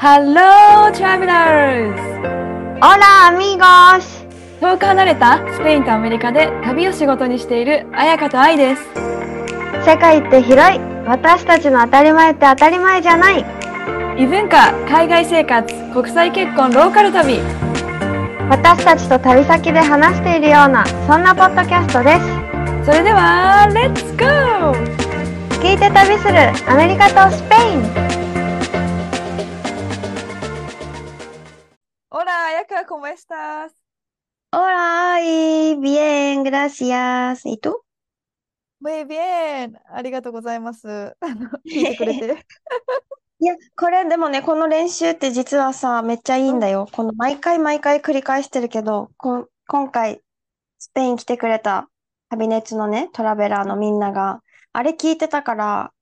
[0.00, 1.98] Hello, travelers!
[2.80, 4.24] Hola amigos!
[4.60, 8.82] 遠く離れたスペインとアメリカで旅を仕事にしている彩香と愛です。
[9.84, 13.44] 世界って広い私たちの当たり前って当たり前じゃない
[14.16, 17.40] 異文化、海外生活、国際結婚、ローカル旅。
[18.48, 24.98] 私たちと旅先で話しているようなそんなポッドキャストですそれでは、レッツゴー
[25.60, 28.17] 聞いて旅するアメリカとスペイン
[32.88, 33.74] ¿cómo estás?
[34.50, 37.44] Hola, y bien, gracias.
[37.44, 37.82] ¿Y tú?
[38.80, 39.78] Muy bien.
[39.92, 40.88] ありがとうございます。
[41.20, 42.46] あの聞いてくれて。
[43.40, 46.88] いや、これでもね、この練習って実はさ、めっちゃいいんだよ。
[46.92, 50.22] この毎回毎回繰り返してるけど、こん今回、
[50.78, 51.90] スペイン来てくれた
[52.30, 55.92] 旅熱のね、トラベラーのみんなが、あれ聞いてたから、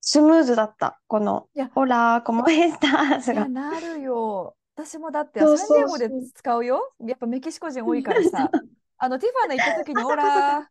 [0.00, 0.98] スムーズだった。
[1.08, 3.48] このいや、ホラー、コモエスタスいや、が。
[3.48, 4.56] なるよ。
[4.76, 6.10] 私もだってサンディエゴで。
[6.34, 6.94] 使うよ。
[7.00, 8.52] やっぱメキシコ人多いからさ。
[8.98, 10.52] あの、ティファナ行った時に、あ、オそっかそっか。
[10.58, 10.70] ラ、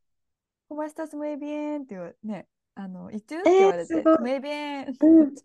[0.70, 4.18] コモエスタスムエビエンっていうね、あの、いつって言えー、われて、すごい。
[4.20, 4.98] ムエビエン。
[5.02, 5.36] うん。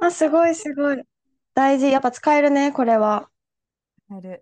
[0.00, 1.02] あ、すごい、すごい。
[1.54, 1.86] 大事。
[1.90, 3.30] やっぱ使えるね、これは。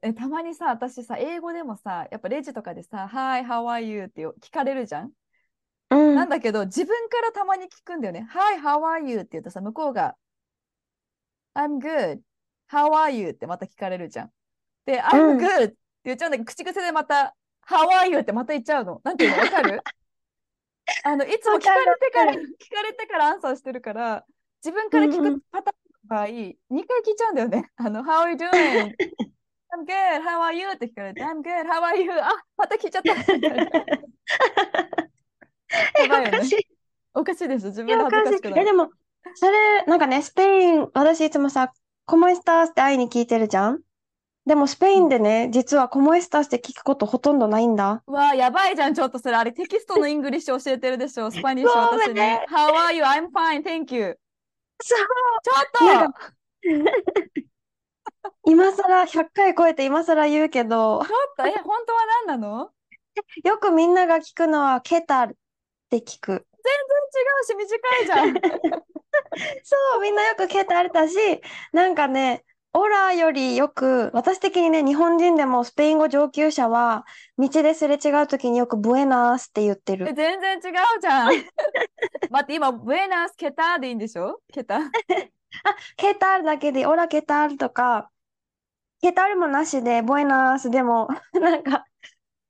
[0.02, 4.04] え、たまにさ、私さ、英語でもさ、やっぱレジとかでさ、Hi, how are you?
[4.04, 5.12] ってよ聞かれるじゃん？
[5.90, 6.16] うん。
[6.16, 8.26] なんだけど、自分からたまに聞くんだよね。
[8.30, 9.20] Hi, how are you?
[9.20, 10.16] って言うとさ、向こうが、
[11.54, 12.22] I'm good.
[12.70, 13.30] How are you?
[13.30, 14.30] ってまた聞かれるじゃん。
[14.86, 15.38] で、う I'm ん。
[15.38, 17.34] good って言っちゃうんだけど、口癖でまた、
[17.68, 18.18] How are you?
[18.20, 19.00] ってまた言っちゃうの。
[19.04, 19.38] なんていうの？
[19.38, 19.80] わかる？
[21.04, 22.32] あの、いつも聞かれてから。
[22.32, 24.24] 聞かれてからアンサーしてるから、
[24.64, 25.40] 自分から聞く。
[25.52, 25.76] パターン
[26.08, 27.70] の場合、2回聞いちゃうんだよね。
[27.76, 28.94] あの、How are you doing?
[29.72, 30.22] I'm good.
[30.22, 30.68] How are you?
[30.68, 31.66] って聞かれて、I'm good.
[31.68, 32.12] How are you?
[32.12, 33.14] あ、また聞いちゃった。
[36.02, 36.38] やばいよね。
[36.38, 36.66] おかしい。
[37.14, 37.66] おかしいです。
[37.66, 38.64] 自分で恥ずかしくなる。
[38.64, 38.90] でも、
[39.34, 41.72] それ、なんかね、スペイン、私いつもさ、
[42.10, 43.80] cómo estás って愛に聞いてるじゃん？
[44.44, 48.02] でも、うんスペインでね、実は cómo estás って聞くことほとんどないんだ。
[48.04, 48.94] うわあ、やばいじゃん。
[48.94, 51.30] ちょっとそれ、あれテキストの English 教えてるでしょ。
[51.30, 52.14] Spanish 私に。
[52.18, 53.04] How are you?
[53.04, 53.62] I'm fine.
[53.62, 54.18] Thank you.
[54.82, 55.04] そちょ
[55.82, 55.86] う。
[55.86, 56.32] なんっとか、
[58.44, 62.70] 今更、100回超えて今更言うけど、ちょっと、え、本当は何なの？
[63.44, 65.36] よくみんなが聞くのは、ケタルっ
[65.90, 66.44] て聞く。
[67.46, 67.70] 全然違うし、
[68.06, 68.82] 短いじゃん。
[69.64, 71.14] そう、みんなよくケタルだし、
[71.72, 77.04] なんかね、オラよりよく、私的にね、日本人でもスペイン語上級者は、
[77.38, 80.14] 道ですれ違うときによくブエナースって言ってえ、る。
[80.14, 81.32] 全然違うじゃん。
[82.30, 84.40] 待って、今、ブエナスケタでいいんでしょ？
[84.52, 84.78] ケタ？
[84.80, 84.90] あ、
[85.96, 88.10] ケタルだけで、オラケタルとか、
[89.02, 91.86] ケタルもなしで、ボエナースでも、なんか、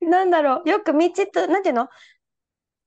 [0.01, 1.89] なんだろう、よく道と、なんていうの？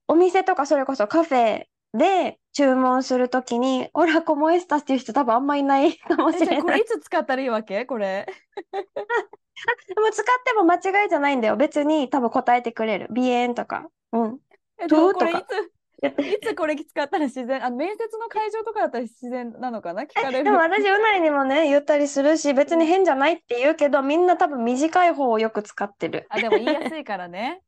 [0.08, 6.82] お店とかそれこそカフェで注文するときに、オラコモエスタスっていう人多分あんまいない かもえ、じゃあこれしれない。
[6.82, 7.86] いつ使ったらいいわけ？
[7.86, 8.26] これ。
[9.88, 11.58] でも使っても間違いじゃないんだよ。
[11.58, 13.08] 別に多分答えてくれる。
[13.12, 14.40] ビエンとか、うん、
[14.80, 15.74] え、でもトゥとかこれいつ。
[16.20, 20.04] いつこれ使ったら自然、あの、面接の会場とかだったら自然なのかな？
[20.04, 20.58] 聞かれでもる。
[20.60, 22.80] 私、うないにもね、言ったりするし、別うん。
[22.80, 26.26] に変じゃないって言うけど、みんな多分短い方をよく使ってる。
[26.30, 27.62] あ、でも言いやすいからね。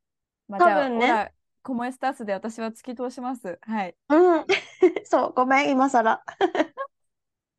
[0.47, 1.31] まあ、多分ね。
[1.65, 3.57] コモエスタスで私は突き通します。
[3.63, 3.95] はい。
[4.09, 4.45] うん。
[5.03, 6.23] そう、ごめん、今更。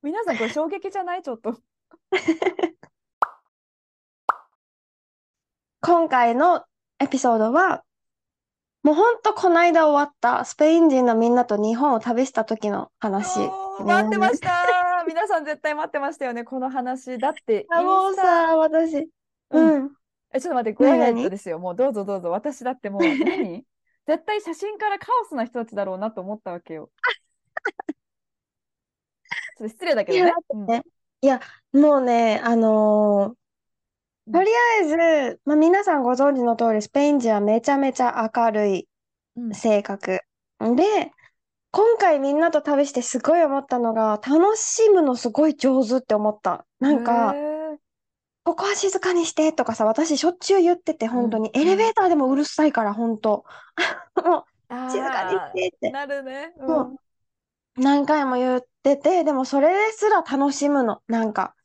[0.00, 1.58] 皆さん、これ衝撃じゃないちょっと。
[5.80, 6.64] 今回の
[7.00, 7.82] エピソードは、
[8.84, 13.40] もうほんとこの間終わったスペイン人のみんなと日本を旅した時の話、
[13.80, 15.04] 待ってました。
[15.08, 17.18] 皆さん絶対待ってましたよね、この話。
[17.18, 19.10] だって、あ、もうさ、私、
[19.50, 19.60] う。
[19.60, 19.90] ん。
[20.32, 21.58] え、ちょっと待って、ごめんなにですよ。
[21.58, 22.30] もうどうぞどうぞ。
[22.30, 23.66] 私だってもう、何
[24.06, 26.90] 絶対写真からカオスな人たちだろうなと思ったわけよ。
[29.58, 30.32] ちょっと失礼だけいや、どね。
[30.32, 30.66] だってうん。
[30.66, 30.82] ね、
[31.22, 31.40] いや、
[31.72, 33.36] もうね、あのー
[34.28, 34.32] うん。
[34.32, 34.48] とり
[34.80, 34.88] あえ
[35.34, 38.88] ず、まあ、皆さんご存知の通り、スペイン人はめちゃめちゃ明るい
[39.36, 39.54] うん。
[39.54, 40.20] 性格。
[40.60, 41.12] で、
[41.70, 46.64] 今回みんなと旅してすごい思ったのが、楽しむのすごい上手って思った。
[46.80, 47.55] なへんか、え。
[48.47, 51.13] ここは静かにしてとかさ、私しょっちゅう言ってて、うん。
[51.13, 51.51] 本当に。
[51.53, 51.60] うん。
[51.60, 53.45] エレベーターでもうるさいから、本当。
[54.25, 55.89] もう、静かにしあてって。
[55.89, 56.54] ー、なるね。
[56.57, 56.97] うん
[57.75, 61.03] 何回も言ってて、でもそれですら楽しむの。
[61.09, 61.57] なんか、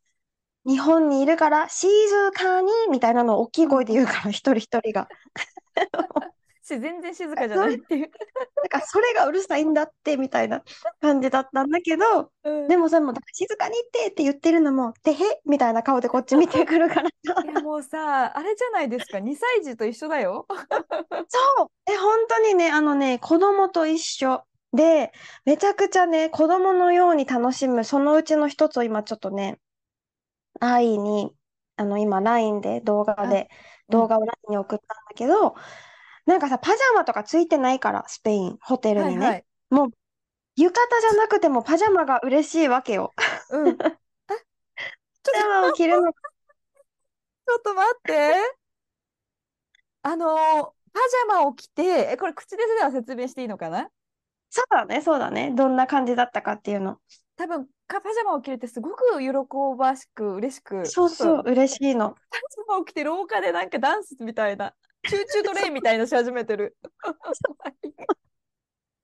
[0.65, 1.87] 日本にいるから静
[2.33, 5.07] かにみたいなのを大きい声で言うから、一人一人が。
[6.75, 8.11] し、全然静かじゃないっていう。
[8.55, 10.63] なんかそれがうるさいんだってみたいな
[11.01, 12.67] 感じだったんだけど、うん。
[12.67, 17.43] でもそれも静かにってって言ってるのも、てへみたいな顔でこっち見てくるからさ。
[17.43, 19.19] いや、もうさ、あれじゃないですか。
[19.19, 20.45] 2歳児と一緒だよ。
[21.27, 24.43] そう、え、本当にね、あのね、子供と一緒。
[24.73, 25.11] で、
[25.43, 29.59] めちゃくちゃね、子供のように楽しむ、そのうちの一つを今ちょっとね、
[30.59, 31.35] 愛に、
[31.75, 33.49] あの、今、LINE で動画で、
[33.89, 35.55] 動画を LINE に送ったんだけど、
[36.25, 39.25] なんかさ、パジャマとかついてないから、スペイン、ホテルにね。
[39.25, 39.45] はいはい。
[39.69, 39.89] もう、
[40.55, 43.13] 浴衣じゃなくてもパジャマが嬉しいわけよ。
[43.49, 43.77] うん。
[43.77, 48.33] パジャマを着るの、ちょっと待って。
[50.03, 53.89] あのー、パジャマを着て、え、これ口ででは説明していいのかな？
[54.49, 55.51] そうだね、そうだね。
[55.55, 56.97] どんな感じだったかっていうの。
[57.37, 59.31] 多分かパジャマを着れてすごく喜
[59.77, 62.09] ばしく嬉しくちょっとそうそう、嬉しいの。
[62.09, 64.73] パジャマを着て廊下でなんかダンスみたいな
[65.07, 66.75] Choo Choo TRAIN みたいなのし始めてる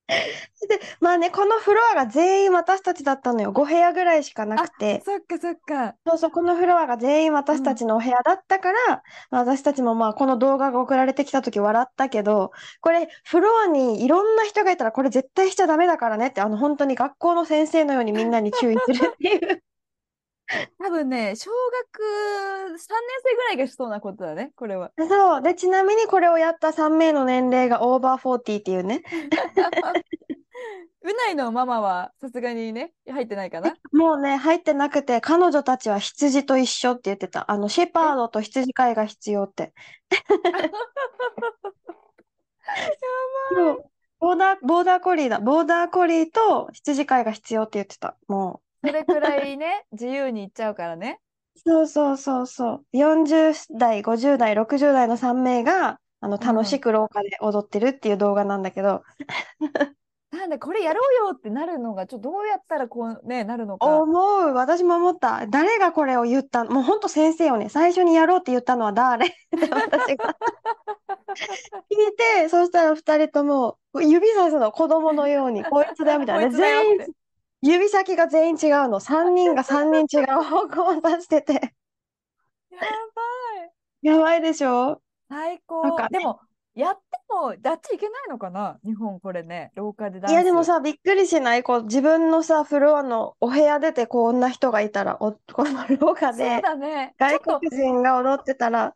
[0.08, 3.52] で、まあね、このフロアが全員私たちだったのよ。
[3.52, 5.02] 5部屋ぐらいしかなくて。
[5.06, 8.78] そっかそっかそうそう、このフロアが全員私たちのお部屋だったから、
[9.30, 19.64] まあ私たちもまあこの動画が送られてきた時笑ったけど、これフロアにいろんな人がいたらこれ絶対しちゃダメだからねって、あの本当に学校の先生のようにみんなに注意するっていう。
[20.82, 22.78] 多分ね小学3年
[23.24, 25.42] 生ぐらいがしそうなことだねこれはそう。
[25.42, 29.04] で、ちなみにこれをやった3名の年齢がオーバー40っていうね。
[31.04, 33.76] うないのママはさすがにね入ってないかな？
[33.94, 37.50] もうね、入ってなくて、彼女たちは羊と一緒って言ってた。
[37.50, 39.74] あの、シェパードと羊飼いが必要って。
[43.54, 43.86] そう
[44.20, 45.40] ボーダー、ボーダーコリーだ。
[45.40, 48.18] ボーダーコリーと羊飼いが必要って言ってた。
[48.28, 51.20] もそれくらいね 自由に行っちゃうからね
[51.56, 51.60] う。
[51.60, 52.98] そうそうそうそう。
[52.98, 59.04] 40代、50代、60代の3名が、あの、楽しく廊下で踊ってるっていう動画なんだけど、
[60.32, 64.54] なんでこれやろうよってなるのがちょっとどうやったらこうねなるのか思う。
[64.54, 65.48] 私も思った。
[65.48, 66.64] 誰がこれを言った？
[66.66, 67.70] のもうほんと先生よね。
[67.70, 69.28] 最初にやろうって言ったのは誰？
[69.28, 70.36] っ て私が
[71.90, 76.52] 聞いて、そしたら二人とも指さすの子供のように、こいつだよみたいな。
[76.56, 76.98] 全員
[77.62, 79.00] 指先が全員違うの。
[79.00, 81.54] 3人が3人違う方向を指してて。
[81.54, 81.60] や
[82.80, 84.08] ばい。
[84.08, 85.02] やばいでしょ？
[85.30, 86.40] 最なん高かでも
[86.76, 88.78] やってもあっち行けないのかな？
[88.86, 89.72] 日本これね。
[89.76, 91.64] 廊下でいやスでもさ、びっくりしない？
[91.64, 97.16] こう自分のさ、フロアのお部屋出てこんな人がいたら、お、この廊下そうでだね。
[97.18, 98.94] 外国人が踊ってたら、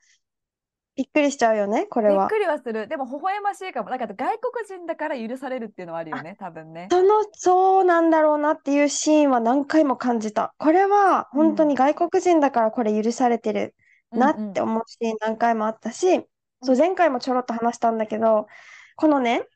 [0.95, 2.27] びっくりしちゃうよね、これは。
[2.27, 2.87] びっくりはする。
[2.87, 3.89] でも微笑ましいかも。
[3.89, 6.87] だから外国人だから許されるっていうのはあるよね多分ね。
[6.91, 10.53] その、そうなんだろうなっていうシーンは何回も感じた。
[10.57, 13.75] これは本当に外国人だからこれ許されてる
[14.11, 14.49] なうんうん。
[14.51, 16.25] って思うシーン何回もあったし、
[16.61, 18.47] そう、前回もちょろっと話したんだけど、
[18.95, 19.47] このね、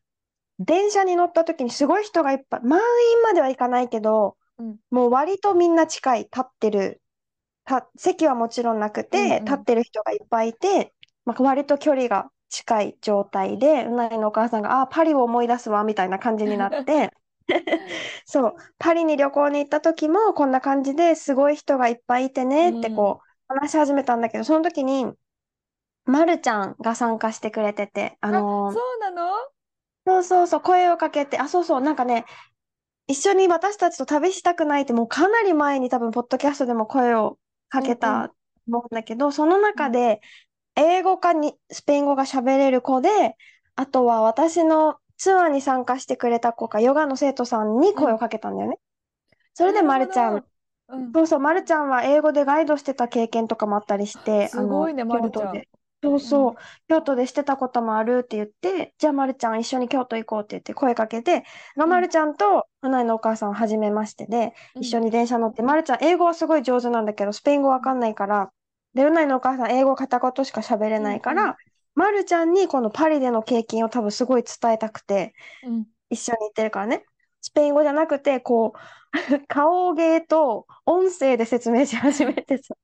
[0.59, 4.77] 電車に乗った時にすごい人がいっぱい、満員まではいかないけど、うん。
[4.89, 7.01] もう割とみんな近い、立ってる、
[7.65, 9.45] た、席はもちろんなくうんて、うん。
[9.45, 10.93] 立ってる人がいっぱいいて、
[11.25, 17.11] まあ、割と距離が近い状態で、うなぎのお母さんが、あー、パリを思い出すわ、みたいな感じになって、
[18.25, 25.07] そう、パリに旅行に行った時もこんな感じですごい人がいっぱいいてねってこう話し始めたんだけど、その時に、
[26.05, 29.31] まるちゃんが参加してくれてて、あのーそうなの？
[30.05, 32.25] そうそうそう、声をかけて、あ、そうそう、なんかね、
[33.07, 37.39] 一緒に私たちと旅したくないって、もうかなり前に多分、ポッドキャストでも声を
[37.69, 38.35] かけたと
[38.67, 40.21] 思うんだけど、その中で、
[40.75, 43.35] 英語かにスペイン語が喋れる子で、
[43.75, 48.77] あとは私のツアーに参加してくれた子か、ヨガの生徒さんに声をかけたんだよね。
[49.53, 50.45] それで、まるちゃん、
[50.87, 51.15] うん。
[51.15, 55.47] そうそう、まるちゃんは英語でガイドしてた経験とかもあったりして、すごいねあの、まるちゃん。
[55.47, 55.67] 京都で。
[56.03, 56.53] そうそう。
[56.53, 56.55] う、
[56.89, 61.43] 京都でしてたこともあるって言って、じゃあまるちゃん一緒に京都行こうって言って声かけて、
[61.77, 64.81] がんまるちゃんと花井のお母さんは初めましてで、うん。
[64.81, 68.51] 一緒に電車乗って、まるちゃん英語はすごい上手なんだけど、スペイン語わかんないから、
[68.95, 71.45] で、うないのお母さん英語片言しか喋れないかうんうん。
[71.45, 71.57] ら、
[71.93, 75.33] まるちゃんにこのパリでの経験を多分すごい伝えたくて、
[75.63, 75.85] うん。
[76.09, 77.05] 一緒に行ってるからね。
[77.41, 78.79] スペイン語じゃなくて、こう、
[79.47, 82.75] 顔芸と音声で説明し始めてさ、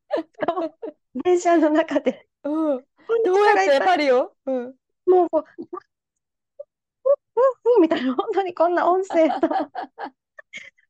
[1.23, 2.85] 電車の中で、うん。
[3.25, 4.11] どうやってパリ。
[4.11, 4.33] を？
[4.45, 4.75] うん。
[5.05, 5.65] もうこう、うん
[7.69, 9.47] うんうんみたいな、本当にこんな音声と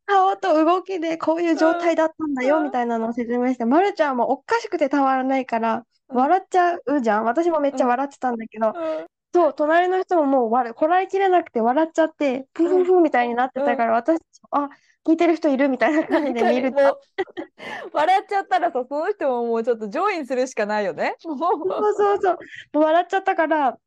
[0.06, 7.24] 顔と動きでこういう状態だったんだようんみたいなのを説明して、まるちゃんもおかしくてたまらないから、うん笑っちゃうじゃん。
[7.24, 14.20] 私もめっちゃ笑ってたんだけど、うんそう、隣の人ももう笑こらえきれなくて笑っちゃって、ふふふみたいになってたから、私、
[14.52, 14.68] あ、
[15.08, 17.00] 聞いてる人いるみたいな感じで見ると、
[17.94, 22.38] 笑っちゃったらさその人ももうちょっとジョインするしかないよねそうそうそう。
[22.74, 23.78] もう笑っちゃったから、あ、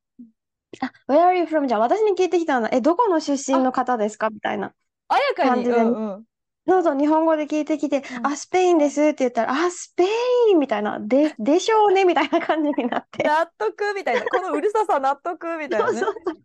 [1.06, 1.66] Where are you from?
[1.66, 2.70] じゃあ私に聞いてきたの。
[2.72, 4.30] え、どこの出身の方ですか？
[4.30, 4.72] みたいな。
[5.08, 5.74] あやかに感じで。
[5.74, 6.26] うんうん。
[6.66, 8.26] そうそう、日本語で聞いてきて、うん。
[8.26, 10.04] あ、スペインですって言ったら、あ、スペ
[10.50, 14.28] インみたいな、で、でしょうねみたいな感じになって、納得みたいな。
[14.28, 16.02] このうるささ納得みたいなね。
[16.04, 16.44] そうそう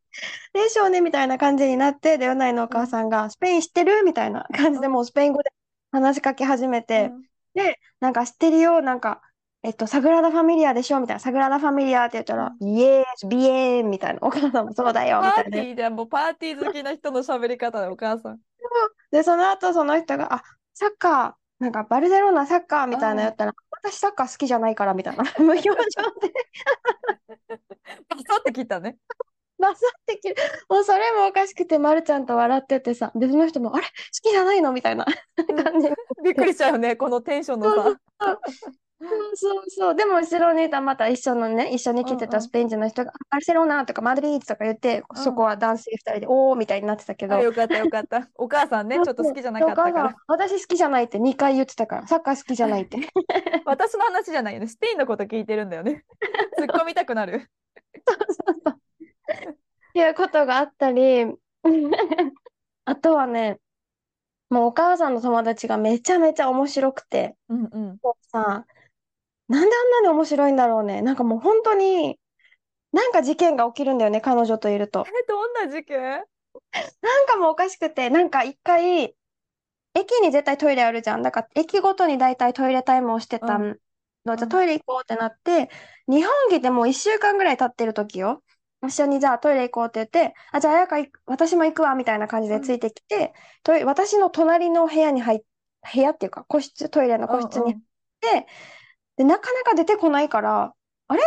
[0.54, 5.52] でしょうねみたいな感じになって、で、うないのお母さんが、スペイン知ってるみたいな感じでもうスペイン語で
[5.92, 7.26] 話しかけ始めて、うん。
[7.54, 9.22] で、なんか知ってるよ、なんか、
[9.64, 15.50] えっと、サグラダ・ファミリアでしょみたいな、サグラダ・ファミリアって言ったら、イエース、ビエーンみたいな、お母さんもそうだよ、みパたいな。
[15.50, 18.42] ーティーじゃん、もうパーティー好きな人の喋り方だよ、お母さん。
[19.12, 25.80] で、その後その人が、あ、サッカー、なんかバルセロナサッカーみたいな言ったら、私サッカー好きじゃないからみたいな、 無表情で
[28.08, 28.98] パサって切ったね。
[29.60, 30.36] バサって切る。
[30.70, 33.86] もうそれもおかしくて、まるちゃんと笑っててさ、で、その人も、あれ？
[33.86, 34.72] 好きじゃないの？
[34.72, 35.06] みたいな
[35.64, 35.90] 感じ。
[36.24, 38.00] びっくりしちゃうよね、このテンションのさ。
[39.02, 39.96] そうそうそう。
[39.96, 48.28] でも後ろにいたまた一緒のね、一緒に来てたスペイン人の人が、バルセロナとかマドリードとか言って、うんそこは男性二人で、おーみたいになってたけど、あ、よかったよかった。
[48.36, 50.16] お母さんね、ちょっと好きじゃなかったから。
[50.28, 52.98] 私好きじゃないって2回言ってたから、サッカー好きじゃないって。
[53.66, 54.68] 私の話じゃないよね。
[54.68, 56.04] スペインのこと聞いてるんだよね。
[56.60, 57.50] 突っ込みたくなる。
[59.30, 61.26] っていうことがあったり、
[62.86, 63.60] あとはね、
[64.50, 68.00] もうお母さんの友達がめちゃめちゃ面白くて、うんうん。
[68.02, 68.66] もうさ、
[69.50, 71.02] なんであんなに面白いんだろうね。
[71.02, 72.18] なんかもう本当に、
[72.92, 75.06] なんか事件が起きるんだよね、彼女といると。
[75.08, 76.00] え、どんな事件？
[77.02, 79.16] なんかもうおかしくて、なんか一回、
[79.96, 81.24] 駅に絶対トイレあるじゃん。
[81.24, 83.80] だから駅ごとに大体トイレタイムをしてたうん
[84.26, 84.36] の。
[84.36, 85.70] じゃあうんトイレ行こうってなって、
[86.08, 88.44] 日本来てもう1週間ぐらい経ってる時よ。
[88.86, 95.40] 一緒にじゃあトイレ行こうって言って、あ、じゃあ彩香行く私も行くわ、みたいな感じでついてきて、トイレ私の隣の部屋に入っ、
[95.94, 97.82] 部屋っていうか個室、トイレの個室にうん
[99.20, 100.74] で、なかなか出てこないから、
[101.10, 101.22] あれ？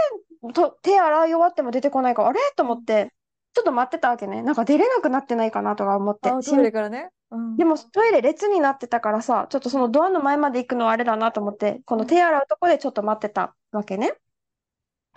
[0.54, 2.40] と手洗い終わっても出てこないから、あれ？
[2.56, 3.12] と思って、
[3.52, 4.40] ちょっと待ってたわけね。
[4.42, 6.30] なんか出れなくなってないかなとか思って。
[6.30, 7.10] あ、トイレからね。
[7.30, 14.14] うんでもトイレ列になってたからさ、ちょっとそのドアの前まで行くのはあれだなと思って、この手洗うとこでちょっと待ってたわけね。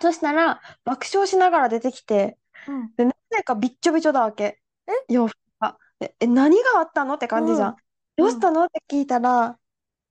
[0.00, 2.36] そしたら、爆笑しながら出てきて、
[2.68, 4.60] うんで、なぜかびっちょびちょだわけ。
[5.08, 5.78] 洋服が。
[5.98, 7.14] でえ、何があったの？
[7.14, 7.68] って感じじゃん。
[7.70, 7.76] うん
[8.18, 8.64] どうしたの？
[8.64, 9.58] って聞いたら、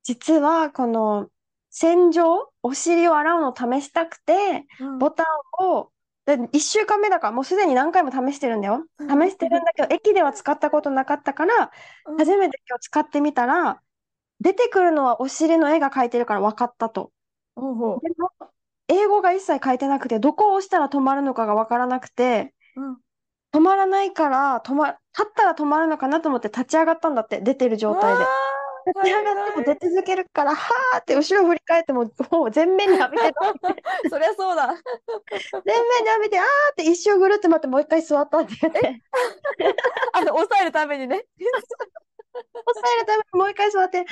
[0.03, 1.29] 実はこの
[1.77, 4.97] 洗浄、お尻を洗うのを試したくて、うん。
[4.97, 5.23] ボタ
[5.59, 5.91] ンを、
[6.25, 8.85] で、1週間目だからもうすでに何回も試してるんだよ。
[8.97, 11.71] 試してるんだけど、駅では使ったことなかったから、
[12.05, 12.17] うん。
[12.17, 13.81] 初めて今日使ってみたら、
[14.39, 17.11] 出てくるのはお尻の絵が描いてるから分かったと。
[17.55, 18.01] でも、
[18.87, 22.97] 英語が一切書いてなくて、どこを押したら止まるのかが分からなくて、ううん。
[23.51, 28.23] 止まらないから、止ま、立ったら止まるのかなと思って立ち上がったんだって、出てる状態で。
[28.85, 33.33] 立ち上がっても出続けるから、はーって後ろ振り返っても、もう全面に浴びてる。
[34.09, 34.67] そりゃそうだ。
[35.65, 39.01] 全面に浴びて、あーって一周ぐるって待って、もう一回座ったって言って、
[40.13, 41.25] あの、抑えるためにね。
[42.35, 44.07] 押さえるためにもう一回座って、あやか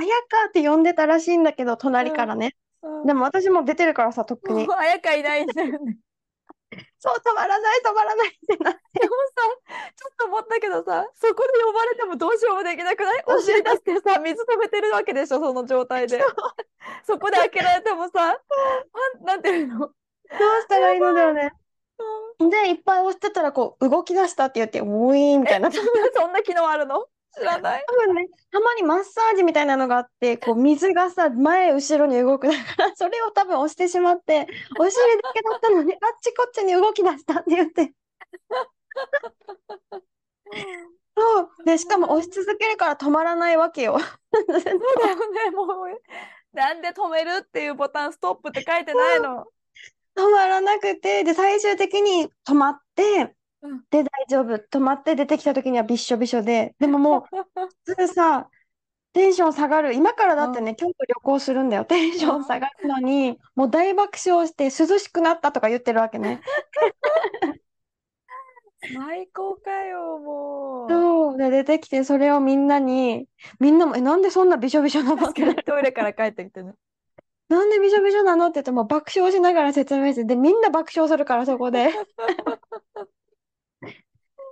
[0.00, 2.56] ー、あやかーって呼んでたらしいんだけど、隣からね。
[2.56, 2.62] うん
[3.06, 4.66] でも私も出てるからさ、とっくに。
[4.66, 5.96] もう綾香いないんだよね。
[6.98, 9.00] そう、止まらない、止まらないってなって。
[9.00, 9.42] でもさ、
[9.96, 13.24] ちょっと思ったけどさ、そこで呼ばれてもどうしようもできなくない？
[13.26, 16.22] お尻出してさ、水止めてるわけでしょ、その状態で。
[17.04, 18.38] そこで開けられてもさ、
[19.24, 19.78] なんていうの？
[19.78, 19.90] どう
[20.62, 21.52] したらいいのだよね。
[22.38, 25.70] で、いっぱい押してたら、こう、動き出したって言って、ウィーンみたいな。
[25.70, 27.06] 多そんな機能あるの？
[27.34, 27.84] 知らない。
[28.06, 34.46] 分ね、たまにマッサージみたいなのがあって、 こう、水がさ、前、後ろに動くだから、 それを多分押してしまって、
[34.78, 37.92] お尻だけだったのに、あっちこっちに動き出したって言って。
[41.16, 41.50] そう。
[41.64, 43.98] で、しかも押し続けるから止まらないわけよ。
[43.98, 46.02] そうだよね、もう。
[46.52, 49.46] なんで止めるっていうボタン、ストップって書いてないの。
[50.14, 54.54] 止まらなくて、で、最終的に止まってうん、で、大丈夫。
[54.56, 57.22] 止まって出てきた時にはびっしょびしょで、でももう、
[57.86, 58.50] 普通さ、
[59.12, 59.94] テンション下がる。
[59.94, 61.84] 今からだってね、京都旅行するんだよ。
[61.84, 66.40] テンション下がるのに、もう大爆笑して涼しくなったとか言ってるわけね。
[68.80, 70.90] 最高かよ、もう。
[70.90, 71.38] そう。
[71.38, 73.28] で、出てきて、それをみんなに、
[73.60, 75.28] みんなも、え、なんでそんなびしょびしょなの？
[75.28, 76.74] っ てトイレから帰ってきてね。
[77.48, 78.46] なんでびしょびしょなの？
[78.46, 81.90] って言ってもう爆笑しながら説明して、で、みんな爆笑するから、そこで。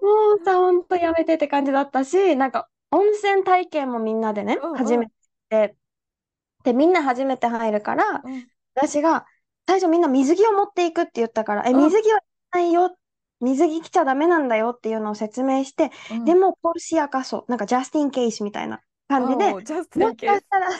[0.00, 5.06] もうさ、ほんとやめてって感じだったし、なんか、温泉体験もみんなでね、うんうん初め
[5.48, 5.76] て。
[6.64, 9.26] で、みんな初めて入るから、うん私が、
[9.66, 12.96] 最初みんな水着を持っていくって言ったから、え、うん水着はいないよ。
[13.40, 20.32] 水着着ちゃダメなんだよっていうのを説明して、うんでも、ポルシアカソ、なんか、ジャスティンケースみたいな感じで、ジャスティもしンケース。
[20.34, 20.70] かしたら、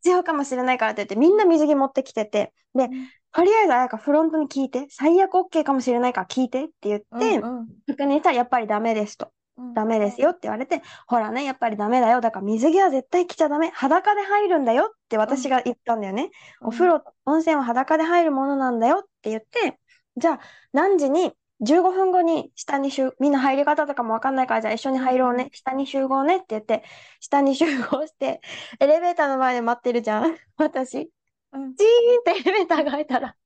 [0.00, 2.88] 必要かもしれないからって言って、みんな水着持ってきてて、で、
[3.32, 7.06] とりあえず、あやかフロントに聞いて、最悪 OK かもしれないから聞いてって言って、
[7.38, 9.26] うんうん確認したらやっぱりダメですと。
[9.26, 12.20] うんダメですよって言われて、ほらね、やっぱりダメだよ。
[12.20, 13.70] だから水着は絶対着ちゃダメ。
[13.70, 16.30] 裸で入るんだよって私が言ったんだよね。
[16.62, 19.78] お風呂、温泉は裸で入るものなんだよって言って、
[20.16, 20.40] じゃあ
[20.72, 21.32] 何時に、
[21.62, 25.50] 15分後に下に集、みんな入り方とかもわかんないから、じゃあ一緒に入ろうね。
[25.52, 26.82] 下に集合ねって言って、
[27.20, 28.40] 下に集合して、
[28.80, 30.36] エレベーターの前で待ってるじゃん。
[30.56, 31.10] 私。
[31.52, 33.36] うんチーンってエレベーターが開いたら、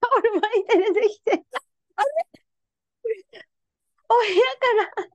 [0.00, 1.44] タオル巻いて出てきて、
[1.96, 2.26] あれ？
[4.08, 5.06] お部屋から、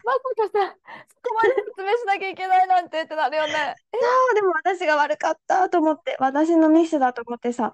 [0.03, 0.19] まさ
[0.51, 0.75] かさ、
[1.09, 3.75] そこまで説明しなきゃいけないなんてってなるよね。
[3.93, 3.99] そ
[4.31, 7.73] う、でも私が悪かったと思って、私のミスだと思ってさ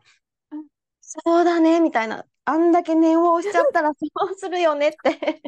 [0.52, 0.68] うん、
[1.02, 2.26] そうだね、みたいな。
[2.46, 5.42] あんだけ念を押しちゃったらそうするよねって。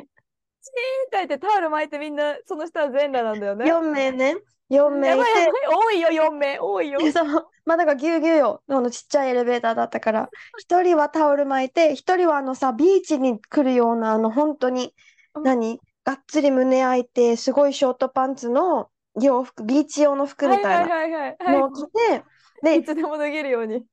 [0.75, 3.65] って言ってタオル巻いてみんな、その人は全裸なんだよね。
[3.65, 4.35] 4名ね、
[4.69, 5.25] 4名いて、
[5.69, 6.99] 多いよ、4名、多いよ。
[7.11, 8.63] そう、まあだからぎゅうぎゅうよ。
[8.67, 10.29] あのちっちゃいエレベーターだったから。
[10.59, 14.93] 一人はタオル巻いて、一人はあのさ、ビーチに来るような、あの本当に、
[15.35, 15.79] うん何？
[16.03, 18.89] がっつり胸開いて、すごいショートパンツの
[19.19, 22.23] 洋服、ビーチ用の服みたいなはいはいはいはい。
[22.63, 23.77] でい、つでも脱げるように。
[23.77, 23.85] い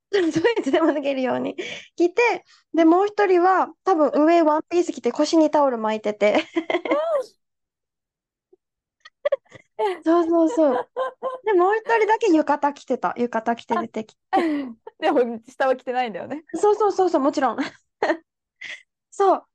[0.63, 1.57] つでも脱げるように
[1.97, 6.45] 着て、で、もう一人は多分上ワンピース着て腰にタオル巻いてて。
[10.05, 10.91] そうそうそう。
[11.45, 13.15] で、もう一人だけ浴衣着てた。
[13.17, 14.21] 浴衣着て出てきて。
[15.01, 16.45] でも、下は着てないんだよね。
[16.55, 17.57] そうそうそうそう、もちろん。
[19.11, 19.47] そう。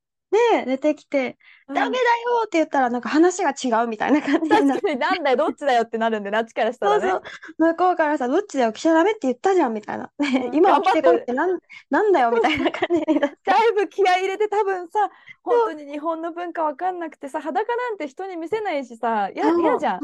[0.53, 1.97] で、出てきて、ダメだよ
[2.45, 4.49] って言ったら、なんか話が違うみたいな感じ。
[4.49, 7.01] 確かに、なんだよ、どっちだよってなるんで、あっちからしたらね。
[7.01, 7.71] そうそう。
[7.71, 10.11] 向こうからさ、どっちだよ、着ちゃダメって言ったじゃんみたいな。
[10.19, 13.37] ねうん 今は着てこいってなん、なんだよみたいな感じになって。
[13.51, 15.09] だいぶ気合い入れて多分さ、
[15.43, 19.45] 本当に日本の文化わかんなくてさ、裸なんて人に見せないしさ、嫌
[19.79, 19.99] じゃん。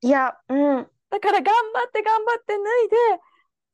[0.00, 0.88] いや、うん。
[1.10, 2.96] だから頑張って頑張って脱いで、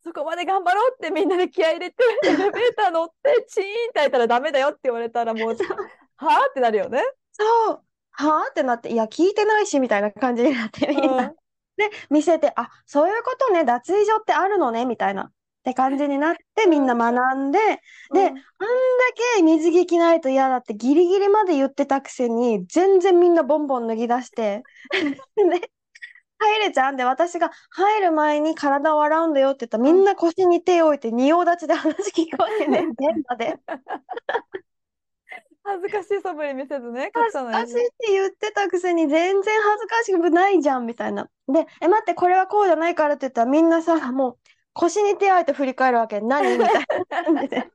[0.03, 5.57] そこまで頑張ろうってみんなで気合い入れて、エレベーター乗って、チーンって開いたらダメだよって言われたらもう、
[6.21, 7.03] はぁってなるよね。
[7.33, 7.83] そう。
[8.13, 11.25] はあってなって、いや、聞いてないし、みたいな感じになって、みんな。
[11.25, 11.35] うん
[11.77, 15.23] で、見せて、あ、そういうことね、脱衣所ってあるのね、みたいな。
[15.23, 17.67] って感じになって、みんな学んで、で、
[18.13, 18.37] うんあんだ
[19.37, 24.63] け水着着ないと嫌だってギリギリまで言ってたくせに、全然みんなボンボン脱ぎ出して、
[25.37, 25.71] で、
[26.39, 33.59] 入れちゃうんで、私が入る前に体を洗うんだよって言ったら、みんな腰に手を置いて、仁王立ちで話聞こえてね、 現場で。
[35.63, 41.29] 恥ずかしい素振り見せずね、隠恥さないしずかしいって言ってたくせに全然恥ずかしくないじゃんみたいな。
[41.49, 44.39] で、え、待って、これはこうじゃないからって言ったらみんなさ、もう
[44.73, 46.21] 腰に手を置いて振り返るわけ。
[46.21, 47.71] 何みたいな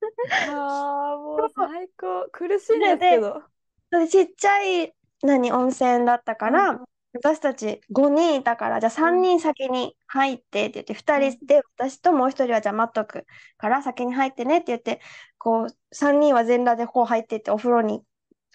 [1.12, 2.28] あ、もう最高。
[2.32, 3.42] 苦しいんですけど。
[3.90, 13.26] でちっちゃい、何、温泉だったから、うん私たち5人いたから、じゃあ3人先に入ってって言って、2人で私ともう1人はじゃあ待っとく
[13.58, 15.00] から先に入ってねって言って、
[15.38, 18.04] こう、3人は全裸でこう入ってってお風呂に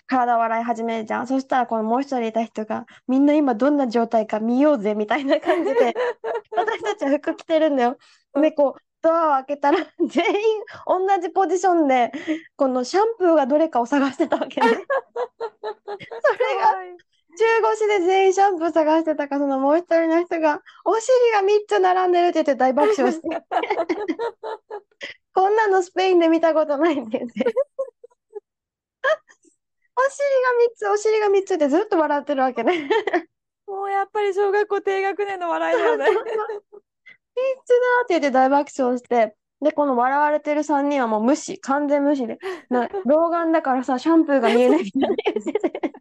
[0.08, 1.28] 体を洗い始めるじゃん。
[1.28, 5.94] そしたらこのもう1人いた人が、みんな今どんな状態か見ようぜみたいな感じで、
[6.56, 7.98] 私たちは服着てるんだよ。
[8.36, 12.12] で、こう、ドアを開けたら、 全員同じポジションで、
[12.56, 14.68] このシャンプーがどれかを探してたわけね。
[14.68, 23.28] それが、中腰で全員シャンプー探してたから、そのもう一人の人が、お尻が3つ並んでるって言って大爆笑して、
[25.34, 27.46] こんなのスペインで見たことないって言って。
[29.98, 32.90] お尻が3つ、お尻が3つってずっと笑ってるわけね。
[33.68, 36.06] もうやっぱり小学校低学年の笑いだよね。
[36.06, 36.24] 3つだ
[38.04, 42.38] って言って大爆笑して、で、この笑われてる3人はもう無視、完全無視で、
[42.70, 45.95] な老眼だからさ、シャンプーが見えないみたいな言ってて。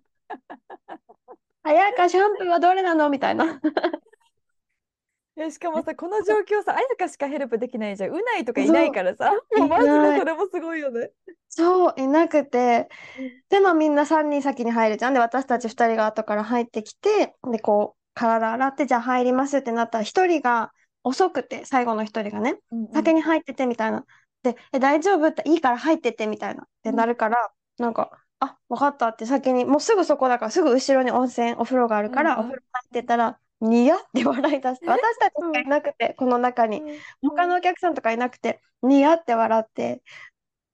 [1.65, 3.09] 綾香、シャンプーはどれなの？
[3.09, 3.61] みたいな。
[5.37, 8.11] えしかもさ、 この状況さ、彩香しかヘルプできないじゃん。
[8.11, 11.11] うないとかいないからさ、もうマジでそれもすごいよね。
[11.49, 12.89] そう、いなくて、
[13.49, 15.15] で、まあみんな3人先に入るじゃん。
[15.15, 20.73] で、私たち2人が後から入ってきて、で、こう、体洗って、じゃあ入りますってなったら、1人が
[21.03, 22.59] 遅くて、最後の1人がね、
[22.93, 24.05] 先に入っててみたいな。
[24.43, 25.29] で、え、大丈夫？
[25.29, 26.63] って、いいから入ってってみたいな。
[26.63, 33.97] ってなるから、なんか、あ、わかったって先に、もうすぐそこだから、すぐ後ろに温泉、お風呂があるから、うんうんお風呂入ってたら、ニヤ？
[33.97, 36.83] って笑い出して、私たちしかいなくて、この中に。
[37.23, 40.03] 他のお客さんとかいなくて、ニヤって笑って、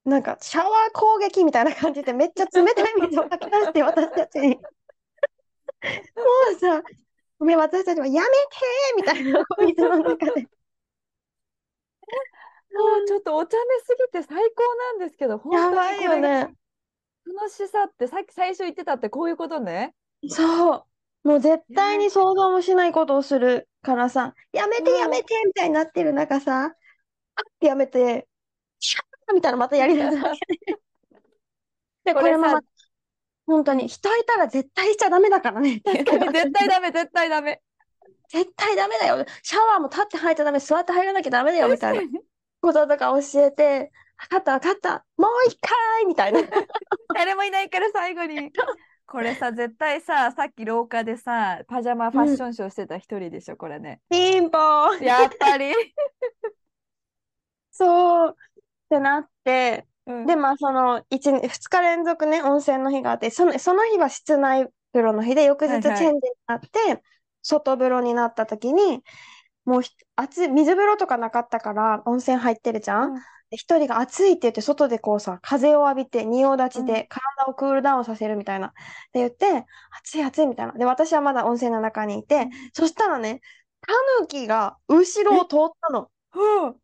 [0.04, 4.56] なんかシャワー攻撃みたいな感じでめっちゃ冷たい水をかき出して私たちに。
[4.56, 4.62] も
[6.52, 6.82] うさ、
[7.44, 10.48] ね、私たちはやめてーみたいな、水の中で。
[12.72, 16.54] もうちょっとお茶目すぎて最高なんですけど、本当やばいよにこれがね。
[17.26, 19.94] 楽しさってさっき最初言ってたってこういうことね。
[20.28, 20.84] そう。
[21.22, 26.74] もう絶対に想像もしないことをするからさ、やめてうんやめてみたいになってる中さ、っ
[27.58, 28.26] てやめて、
[28.78, 30.78] シャーみたいなまたやりだすわけね。
[32.04, 32.66] で、これもまた
[33.46, 36.18] 本当に人いたら絶対しちゃダメだからね 絶対
[36.68, 37.60] ダメ、絶対ダメ。
[38.28, 39.24] 絶対ダメだよ。
[39.42, 42.20] シャワーも立って入っちゃダメ、座って入らなきゃダメだよみたいな
[42.60, 43.90] こととか教えて、分
[44.28, 46.40] かった分かった、もう一回みたいな。
[47.14, 48.52] 誰もいないから最後に。
[49.06, 54.00] これさ、絶対さ、さっき廊下でさ、パジャマファッションショーしてた一人でしょ、これね。
[54.08, 55.72] ピンポーンやっぱり。
[57.72, 58.34] そうっ
[58.88, 67.02] てなって、うんで、まあ、その、1、2日連続ね、温泉の日があって、その、その日は室内風呂の日で、翌日チはいはいェンジになって、
[67.42, 69.02] 外風呂になった時に、
[69.64, 73.14] もうひ熱い、水風呂とかなかったから、温泉入ってるじゃん？
[73.14, 78.72] うんで一人が暑いって言って、外でこうさ、風を浴びて、仁王立ちうで体をクールダウンさせるみたいな。
[79.12, 79.66] で言って、
[80.02, 80.72] 暑い暑いみたいな。
[80.72, 83.40] で、私はまだ温泉の中にいて、そしたらね、
[83.80, 86.10] タヌキが後ろを通ったの。
[86.34, 86.76] うん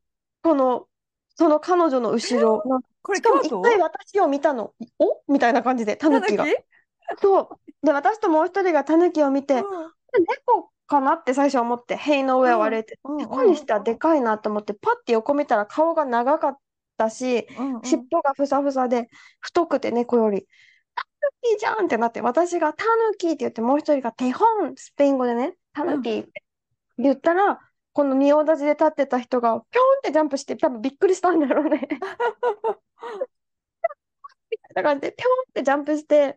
[0.42, 0.86] この、
[1.34, 2.62] その彼女の後ろ。
[2.66, 4.72] なこれしかも一回私を見たの。
[4.98, 5.22] お？
[5.28, 6.44] みたいな感じで、タヌキが。
[6.44, 6.56] 狸
[7.20, 7.86] そう。
[7.86, 16.58] で、私ともう一人がタヌキを見て、うん猫かなって最初思って、塀の上を歩いて、うん猫にしてはでかいなと思って、パッて横見たら顔が長かっ
[16.96, 19.08] たし、うんうん尻尾がふさふさで、
[19.40, 20.46] 太くて猫より。
[20.94, 21.04] タ
[21.50, 26.42] ヌキじゃんってなって、私がタヌキって言って、もう一人がテホン、スペイン語でね、タヌキって
[26.98, 27.60] 言ったら、
[27.92, 31.88] この仁王立ちで立ってた人が、ぴょんってジャンプして、多分びっくりしたんだろうね。
[34.50, 36.36] みたいな感じで、ぴょんってジャンプして、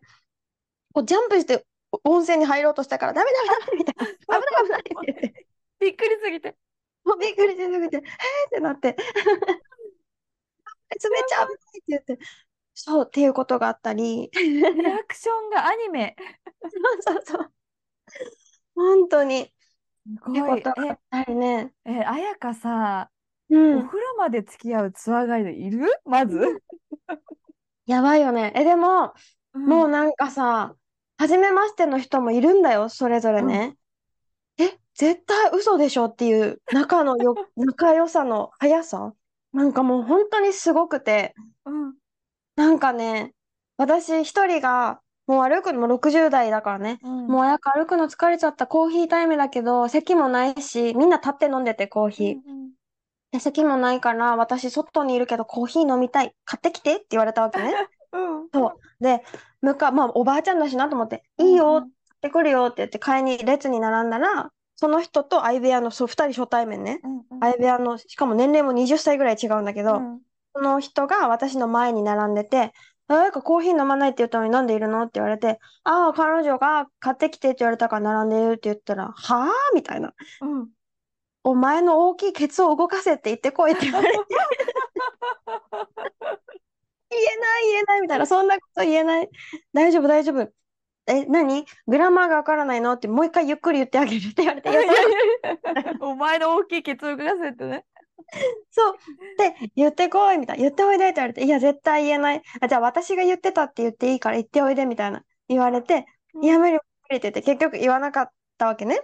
[0.93, 1.65] こうジャンプして
[2.03, 3.95] 温泉に入ろうとしたから、ダメダメダメみたい
[4.27, 5.47] な、危ない危ないって言って、
[5.79, 6.57] びっくりすぎて。
[7.05, 8.05] もうびっくりしすぎて、えーっ
[8.51, 8.95] てなって、
[10.89, 12.19] 冷ちゃうって言って、
[12.73, 16.15] そうっていうことがあったり、リアクションがアニメ。
[16.61, 17.53] そうそうそう。
[18.75, 19.41] 本当に。
[19.41, 19.51] っ
[20.05, 20.63] すごい。
[20.63, 21.73] とがあったりね。
[21.85, 23.11] え、え、彩香さ、
[23.49, 23.77] うん。
[23.77, 26.39] お風呂まで付き合うツアーガイドいるまず。
[27.85, 28.51] やばいよね。
[28.55, 29.13] え、でも、
[29.65, 30.75] もううんなんかさ、
[31.19, 33.75] 初めましての人もいるんだよ、それぞれね。
[34.57, 39.13] え、絶対嘘でしょっていう仲のよ、 仲良さの速さ？
[39.51, 41.93] なんかもう本当にすごくて、うん
[42.55, 43.33] なんかね、
[43.75, 46.99] 私一人が、もう歩くのも60代だからね。
[47.03, 52.35] うんもうやっぱ歩くの疲れちゃったコーヒータイムだけど、席もないし、みんな立って飲んでてコーヒー。
[52.37, 52.71] うん
[53.31, 56.33] で、席もないから、私外にいるけどコーヒー飲みたい。
[56.45, 57.73] 買ってきてって言われたわけね。
[58.13, 58.49] うん
[58.99, 59.23] で、
[59.61, 67.01] 向か、まあおばあちゃんだしなと思って、いいよ、買ってくるよって言って買いに列に並んだら、その人と相部屋の、そう、二人初対面ね。
[67.41, 70.19] 相部屋の、しかも年齢も20歳ぐらい違うんだけど、うん。
[70.55, 72.73] その人が私の前に並んでて、
[73.07, 75.03] あなんかコーヒー飲まないって言ったのになんでいるの？
[75.03, 79.49] って言われて、ああ、彼女が買ってきてって言われたから並んでるって言ったら、はあ？
[79.73, 80.13] みたいな。
[80.41, 80.69] うん
[81.43, 84.17] お前の大きいケツを動かせって言ってこいって言われて、
[87.09, 89.29] 言えない言えないみたいな、そんなこと言えない。
[89.73, 90.51] 大丈夫大丈夫。
[91.07, 91.65] え、何？
[91.87, 92.93] グラマーがわからないの？
[92.93, 94.69] ってもう一回ゆっくり言ってあげるって言われて、
[96.01, 97.85] お前の大きいケツを動かせってね。
[98.69, 98.93] そう。
[99.37, 100.61] で、言ってこいみたいな。
[100.61, 102.43] 言っておいでって言われて、いや、絶対言えない。
[102.61, 106.05] あ、じゃあ私が言ってたって言っていいから言っておいでみたいな言われて、
[106.41, 109.01] いや、無理無理って言って結局言わなかったわけね。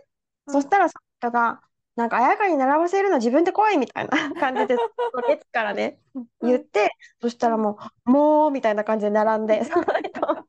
[0.47, 1.61] そしたらその人が、
[1.95, 4.81] なんか、綾香に並ばせるの自分で来いみたいな 感じで、そ
[5.17, 5.99] の列からね、
[6.41, 10.45] 言って、そしたらもう、もう、みたいな感じで並んで、その人。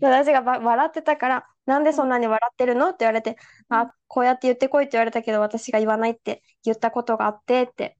[0.00, 7.96] で、私がば笑ってたから、なんでそんなに笑ってるのって言われて、あ、こうやって言ってこいって言われたけど、私が言わないって言ったことがあってって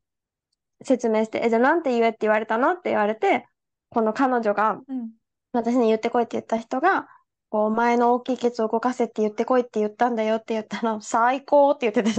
[0.83, 3.47] 説明して、え、じゃあなんて言えって言われたのって言われて、
[3.91, 5.11] この彼女が、うん。
[5.53, 7.09] 私に言ってこいって言った人が、
[7.53, 12.11] こう、お前の大きいケツを動かせって言ってこいって言ったんだよって言ったら、 最高って言ってて、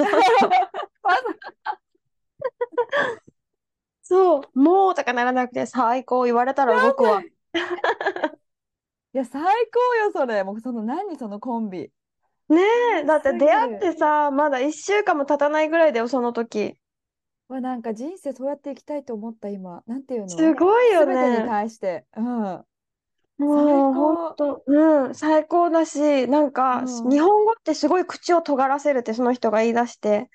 [4.03, 7.23] そう、もうとかならなくて、最高言われたら動くわ。
[7.23, 7.27] い
[9.17, 10.43] や、最高よ、それ。
[10.43, 11.89] もうその何そのコンビ。
[12.49, 12.61] ね
[13.01, 16.77] え、だって出会ってさ、まだ一週間も経たないぐらいだよ、その時。
[17.47, 19.81] わ、なんか人生そうやっていきたいと思った今。
[19.87, 20.29] なんていうの？
[20.29, 21.45] すごいよ全てにね。
[21.47, 22.05] 対して。
[22.15, 22.65] うん。
[23.37, 23.93] もう最高。
[23.93, 27.09] ほんと、うん、最高だし、なんか、うん。
[27.09, 30.29] 日本語ってすごい口を尖らせるってその人が言い出して、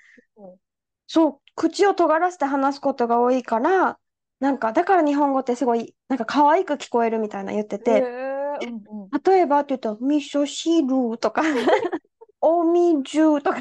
[1.07, 3.99] そう、口を尖らせて話すことが多いから、
[4.41, 9.23] なんか、だから日本語ってすごい、なんか可愛く聞こえるみたいな言ってへて、えうんうん。
[9.25, 11.43] 例えばって言うと、味噌汁とか、
[12.41, 13.61] お水とか、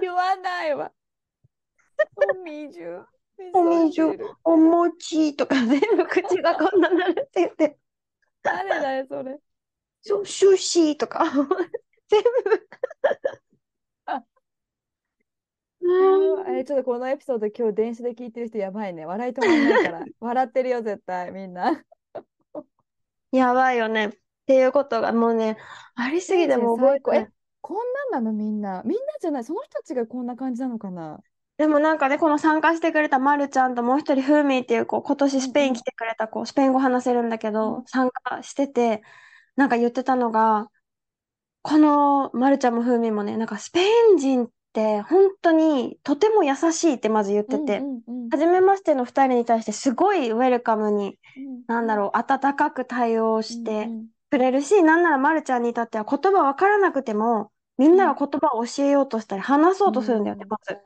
[0.00, 0.90] 言わないわ。
[2.16, 3.02] お水。
[3.52, 4.30] お水味噌汁。
[4.42, 7.78] お餅とか全部口がこんななるって言って、
[8.42, 9.40] 誰だよ、それ。
[10.02, 11.24] そう、シュシーとか、
[12.08, 12.70] 全部。
[15.82, 19.06] うんえちょっとこのエピソード今日電車で聞いてる人やばいね。
[19.06, 20.04] 笑い止まんないから。
[20.20, 21.82] 笑ってるよ、絶対、みんな。
[23.32, 24.06] やばいよね。
[24.06, 24.10] っ
[24.46, 25.56] ていうことがもうね、
[25.94, 27.28] ありすぎてもう覚えてえ、
[27.60, 27.76] こん
[28.10, 28.82] なんなのみんな。
[28.84, 31.22] みんなじゃない、その人たちがこんな感じなのかな。
[31.60, 39.02] でもなんかね、この参加してくれたまるちゃんともう一人ふーみーっていう子、今年スペイン来てくれた子、スペイン語話せるんだけうどん、参加してて、
[39.56, 40.70] なんか言ってたのが、
[41.60, 47.82] このまるちゃんもふーみーもね、なんかスペイン人って本当にとても優しいってまず言ってて、
[48.30, 51.62] 初めましての二人に対してすごいウェルカムに、うん。
[51.66, 53.90] なんだろう、温かく対応して
[54.30, 60.48] くれるし、なんならまるちゃんに至っては言葉わからなくても、みんなが言葉を教えようとしたり話そうとするんだよね、うん。
[60.48, 60.78] まず。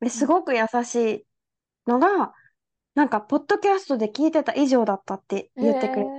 [0.00, 1.26] ですごく優しい
[1.86, 2.34] のが、
[2.94, 6.12] なんか、ポッドキャストで聞いてた以上だったって言ってくれて、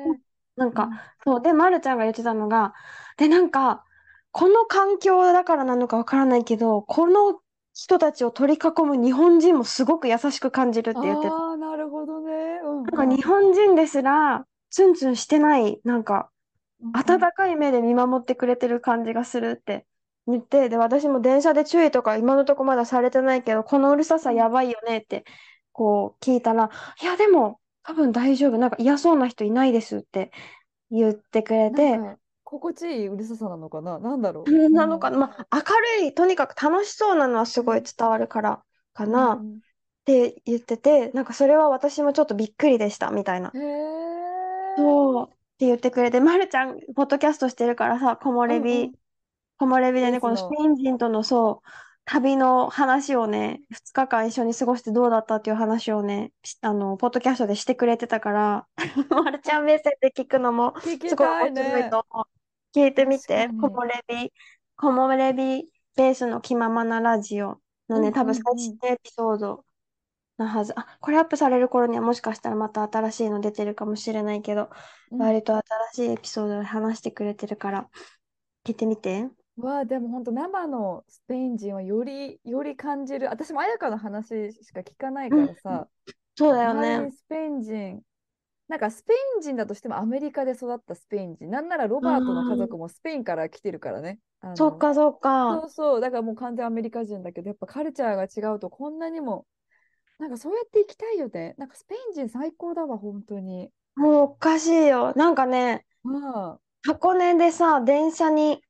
[0.55, 0.91] なんか、
[1.23, 2.73] そう、で、まるちゃんが言ってたのが、
[3.17, 3.85] で、なんか、
[4.31, 7.41] この環境だからなのかわからないけど、この
[7.73, 11.37] 人たちを取り囲む日本人もすごく優しく感じるって言ってた。
[11.39, 12.59] ああ、なるほどね。
[12.63, 12.91] うん。
[12.91, 16.31] なんか日本人ですら、ツンツンしてない、なんか、
[16.79, 16.93] うん。
[16.93, 19.87] 温かい目で見守ってくれてる感じがするって
[20.27, 25.25] 言って、で、私も電車で注意とか今のとこまだされてないけど、このうるささやばいよねって、
[25.71, 26.69] こう聞いたら、
[27.01, 28.57] いや、でも、多分大丈夫。
[28.59, 30.31] なんか嫌そうな人いないですって
[30.91, 33.97] 言ってくれて、なんか心地いいうるささなのかな？
[33.97, 34.51] なんだろう？
[34.51, 35.61] うんなのかな、まあ、明
[36.01, 38.61] るい、とにかく楽しそうなのはすごい伝わるから
[38.93, 39.59] かうんなっうん
[40.05, 43.51] て言ってて、なんかそれは私もちょっとびっくりでした、みたいな。
[43.55, 43.61] へえ。
[44.77, 49.00] そうって言ってくれて、まるちゃん、ポッドキャストしてるからさ、木漏れ日、うんうん
[49.61, 51.69] 木漏れ日でね、このスペイン人とのそう、
[52.05, 58.67] 旅の話をね、2日間一緒に過ごしてどうだったっていう話をね、しあの、ポッドキャストでしてくれてたから、
[59.09, 61.89] まるちゃん目線で聞くのも聞きすごいたい面白いね。
[61.91, 62.25] と思う。
[62.75, 64.33] 聞いてみて、確かに木漏れ日、
[64.77, 69.63] 木漏れ日ベースの気ままなラジオのね、うん多分最新のエピソード
[70.37, 70.73] なはず。
[70.75, 74.71] あ、これアップされる頃にはもしかしたらまた新しいの出てるかもしれないけど、
[75.11, 77.89] うん割と新しいエピソードで話してくれてるから、
[78.65, 79.29] 聞いてみて。
[79.57, 83.27] わあ、でも本当生のスペイン人はより、より感じる。
[83.29, 85.87] 私も彩香の話しか聞かないからさ、
[86.35, 87.11] そうだよね。
[87.11, 88.01] スペイン人、
[88.67, 94.19] なんかスペイン人だとしてもアメリカで育ったスペイン人、なんならロバートの家族もスペインから来てるからね。
[94.55, 95.65] そっかそっそか。
[95.65, 99.45] うそう、だからもう完全アメリカ人だけど、やっぱカルチャーが違うとこんなにも、
[100.19, 101.55] なんかそうやって行きたいよね。
[101.57, 103.71] なんかスペイン人最高だわ、本当に。
[103.95, 105.13] もうおかしいよ。
[105.15, 106.59] なんかね、うん。
[106.83, 108.61] 箱根でさ、電車に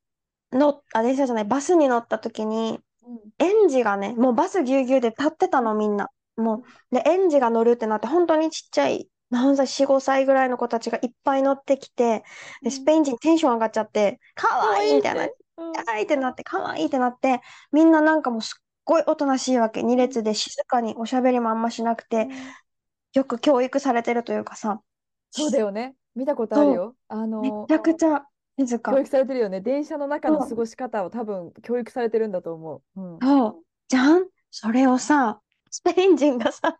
[0.51, 6.09] 乗っ、あ、電車じゃない、バスに乗った時に、うん園児がね、もうバスぎゅうぎゅうで立ってたの、みんな。
[6.37, 12.23] もう、で、園児が乗るってなって、本当にちっちゃい、何歳、4、5歳ぐらいの子たちがいっぱい乗ってきて、
[12.61, 15.29] で、スペイン人テンション上がっちゃって、かわいいみたいな、うん
[15.97, 19.83] いいってなって、かわいいってなって、みんななんかもうすっごいおとなしいわけ。
[19.83, 22.27] 2列で静かにおしゃべりもあんましなくて、
[23.13, 24.81] よく教育されてるというかさ、
[25.31, 25.95] そうだよね。
[26.15, 26.95] 見たことあるよ。
[27.07, 28.25] あめのち、ゃくちゃ
[28.67, 28.99] 静か教。
[28.99, 29.61] 育されてるよね。
[29.61, 33.01] 電車の中の過ごし方を多分教育されてるんだと思う。
[33.01, 33.19] うん。
[33.21, 33.55] そう。
[33.87, 36.79] じゃんそれをさ、スペイン人がさ、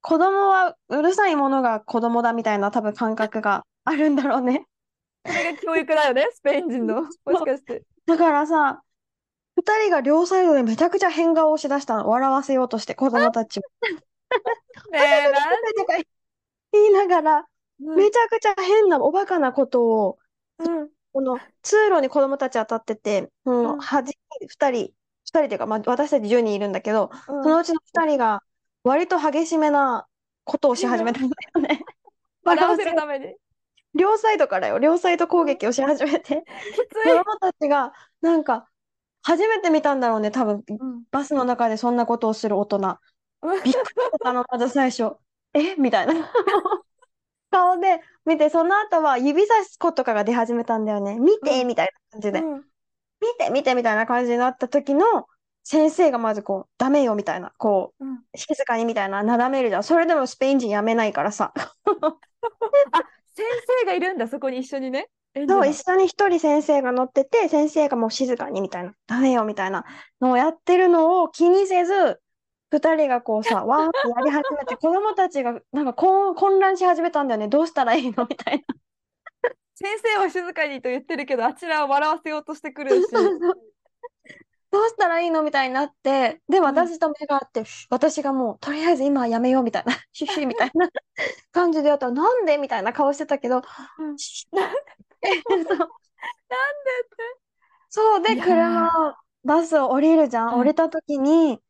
[0.00, 4.66] 子供はうるさいものが子供だみたいな多分感覚があるんだろうね。
[5.24, 7.02] これが教育だよね、スペイン人の。
[7.24, 7.84] もしかして。
[8.06, 8.82] だからさ、
[9.56, 12.08] 二人が両サイドでめちゃくちゃ変顔をしだしたの。
[12.08, 13.62] 笑わせようとして子供たちを。
[14.90, 15.32] ね え、なん
[15.76, 15.98] とか
[16.72, 17.44] 言いながら、うん
[17.96, 20.18] めちゃくちゃ変なおバカなことを、
[20.64, 24.14] うんこの通路に子供たち当たってて、もう端に
[24.48, 24.92] 二人、二
[25.24, 28.42] 人っていうか、まあ、私たち10人いるんだけど、うんそのうちの二人が
[28.82, 30.06] 割と激しめな
[30.44, 31.84] ことをし始めたんだよね。
[32.44, 33.36] 笑わせるために。
[33.94, 37.12] 両サイドからよ、両サイド攻撃をし始めて、きつ子い。
[37.12, 38.66] 供たちがなんか
[39.22, 42.98] 初めて見たんだろうね、多分うんバスの中でそんなことをする大人。
[43.42, 43.82] うんびっくりし
[44.22, 45.16] たの、まず最初。
[45.52, 45.76] え？
[45.76, 46.14] みたいな。
[47.52, 51.20] 顔で見て、その後は指さす子とかが出始めたんだよね。
[51.20, 52.40] 見てうんみたいな感じで。
[52.40, 52.64] うん
[53.22, 55.28] 見て見てみたいな感じになった時の
[55.62, 59.84] 先生がまずこう、ダメよみたいな、こう、うん静かにみたいな、なだめるじゃん。
[59.84, 61.52] それでもスペイン人やめないからさ。
[63.34, 63.46] 先
[63.80, 65.08] 生がいるんだ、そこに一緒にね。
[65.34, 69.84] そう、の一緒に一人先生が乗ってて、先生がもう静かにみたいな、ダメよみたいな
[70.20, 72.20] のをやってるのを気にせず、
[72.72, 77.48] 二人がこうさ、 わーってやり始めて、子供たちがなんか混乱し始めたんだよね。
[77.48, 78.26] どうしたらいいの？
[78.26, 78.64] みたい
[79.74, 83.12] 先生は静かにと言ってるけど、あちらは笑わせようとしてくるし。
[83.12, 83.20] な。
[84.70, 85.42] どうしたらいいの？
[85.42, 86.62] みたいになって、で、ん。
[86.62, 90.88] 私と目が合って、私がもう、とりあえず今はやめようみたいな、シュッシュみたいな。
[91.50, 92.56] 感じでやったら、なんで？
[92.56, 93.60] みたいな顔してたけど、
[93.98, 94.16] うん。
[94.18, 94.66] シュッそう。
[94.66, 94.76] なんで
[95.68, 95.90] って。
[97.90, 100.46] そうで、車バスを降りるじゃん。
[100.46, 101.60] はい降りた時に、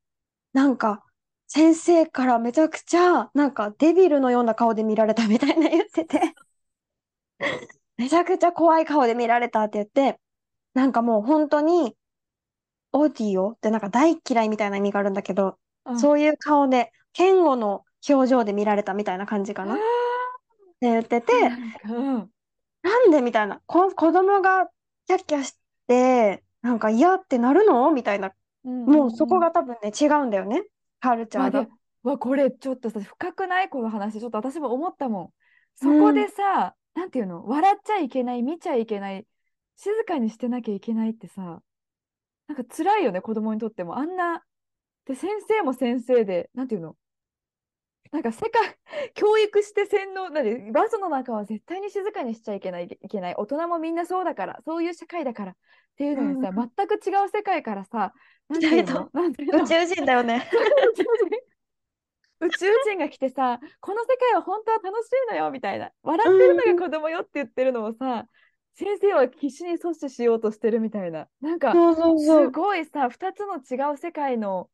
[0.52, 1.04] なんか、
[1.46, 6.34] 先生からめちゃくちゃ、なんかデビルのような顔で見られたみたいな言ってて、
[7.96, 10.20] めちゃくちゃ怖い顔で見られたって言って、
[10.74, 11.96] なんかもう本当に、
[12.92, 19.74] オーディオってなんか大嫌いみたいな意味があるんだけど、うんそういう顔で、嫌悪の表情で見られたみたいな感じかな。
[19.76, 19.80] っあ
[20.80, 22.30] て言ってて、ーなんかうん
[22.82, 23.60] なんでみたいな。
[23.66, 24.66] こ、子供が
[25.06, 27.90] キャッキャして、なんか嫌ってなるの？
[27.92, 28.32] みたいな。
[28.64, 30.62] うんもうそこんんが多分ね、違うんだよね。
[31.00, 31.66] カルチャーが。
[32.02, 35.30] わこれちょっとさ深くないこの話ちょっと私も思ったもん。
[35.76, 37.46] そこでさ、なんていうの？
[37.46, 39.26] 笑っちゃいけない見ちゃいけない
[39.76, 41.60] 静かにしてなきゃいけないってさ
[42.48, 43.98] なんか辛いよね子供にとっても。
[43.98, 44.42] あんな
[45.06, 46.96] で先生も先生でなんていうの？
[48.12, 48.76] なんか世界
[49.14, 53.34] 教育して洗脳なんでバスの中は絶対に静かにしちゃいけないいけない。
[53.34, 55.52] 大人もみんなそうだからそういう社会だから。
[55.52, 55.54] っ
[55.96, 58.12] ていうのにさ、う全く違う世界からさ
[58.48, 58.82] 宇宙
[59.86, 60.48] 人だよね。
[60.52, 62.46] 宇宙人。
[62.46, 65.90] 宇宙人が来てさこの世界は本当は楽しいのよみたいな。
[66.02, 68.26] 笑ってるのが子供よって言ってるのをさ、
[68.74, 71.28] 先生は必死に阻止しようとしてるみたいな。
[71.40, 72.50] なんかすう。
[72.50, 74.68] ごいさ2つの違う世界の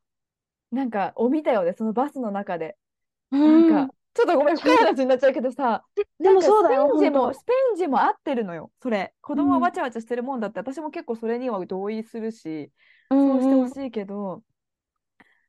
[0.72, 2.87] なんかを見たよねそのバスの中で、うん
[3.30, 3.38] な
[3.84, 5.84] んかちょっとごめん深い話になっちゃうけどさ
[6.20, 7.18] でもそうだよ、スペイン人。
[7.20, 12.72] もスペイン人も合ってるのよそれ子供うんはわちゃわちゃしてるもんだって、私も結構それには同意するし
[13.10, 14.42] うそんうしてほしいけど、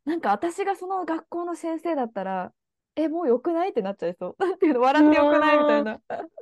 [0.05, 2.53] なんか私がその学校の先生だったら、
[2.95, 3.69] え、もうよくない？
[3.69, 4.35] ってなっちゃいそう。
[4.43, 5.99] なんていうの、笑ってよくないみたいな。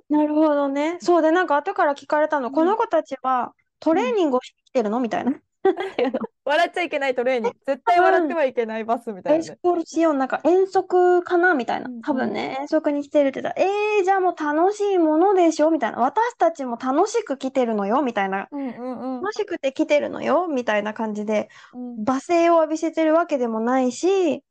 [0.10, 0.98] なるほどね。
[1.02, 5.00] そうで、なんか後から聞かれたの、うんこの子たちはトレーニングをしてきてるの？
[5.00, 5.34] みたいな。
[6.46, 7.58] 笑っちゃいけないトレーニング。
[7.66, 9.40] 絶対笑ってはいけないバスみたいなね。
[9.40, 12.02] エスコーシオン、なんか遠足かなみたいなうんうん。
[12.02, 15.72] 多分ね、遠足に来てるって言ったら、えー、じゃあもう楽しいものでしょ？
[15.72, 16.00] みたいな。
[16.00, 18.02] 私たちも楽しく来てるのよ？
[18.02, 18.48] みたいな。
[18.52, 20.48] うんうんうん楽しくて来てるのよ？
[20.48, 22.04] みたいな感じで、うん。
[22.04, 24.44] 罵声を浴びせてるわけでもないし、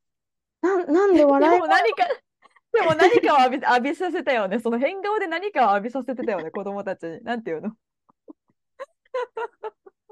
[0.62, 2.04] なん、なんでで笑いも何か、
[2.72, 4.58] でも何かを浴び、浴びさせたよね。
[4.58, 7.22] その変顔で何かを浴びさせてたよね、子供たちに。
[7.22, 7.70] なんていうの？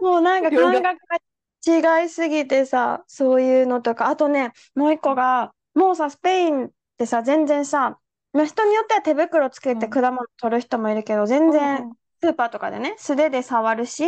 [0.04, 7.98] もうなんか感覚が違いすぎてさ、そういうのとか、あとね、もう一個が、もうさ、スペインってさ、全然さ、
[8.32, 9.90] まあ、人によっては手袋つけてうん。
[9.90, 14.04] 果物取る人もいるけど、全然スーパーとかでね、素手で触るし、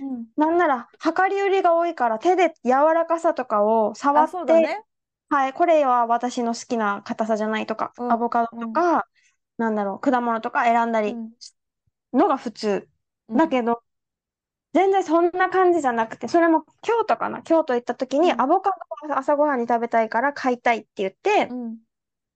[0.00, 0.12] うん。
[0.12, 0.26] うん。
[0.36, 4.84] なんなら量り売りが多いから手で柔らかさとかを触あ、って、ね。
[5.28, 8.12] はい、これは私の好きな硬さじゃないとか、うん。
[8.12, 9.06] アボカドとか、
[9.58, 11.30] なんだろう、果物とか選んだりうん。
[12.12, 12.88] のが普通。
[13.28, 13.82] うんだけど、
[14.72, 17.42] 全然そんな感じじゃなくて、それも京都かな？
[17.42, 18.70] 京都行った時にうんアボカ
[19.08, 21.78] ドを朝ごはんに食べたいから買いたいって言って、うん。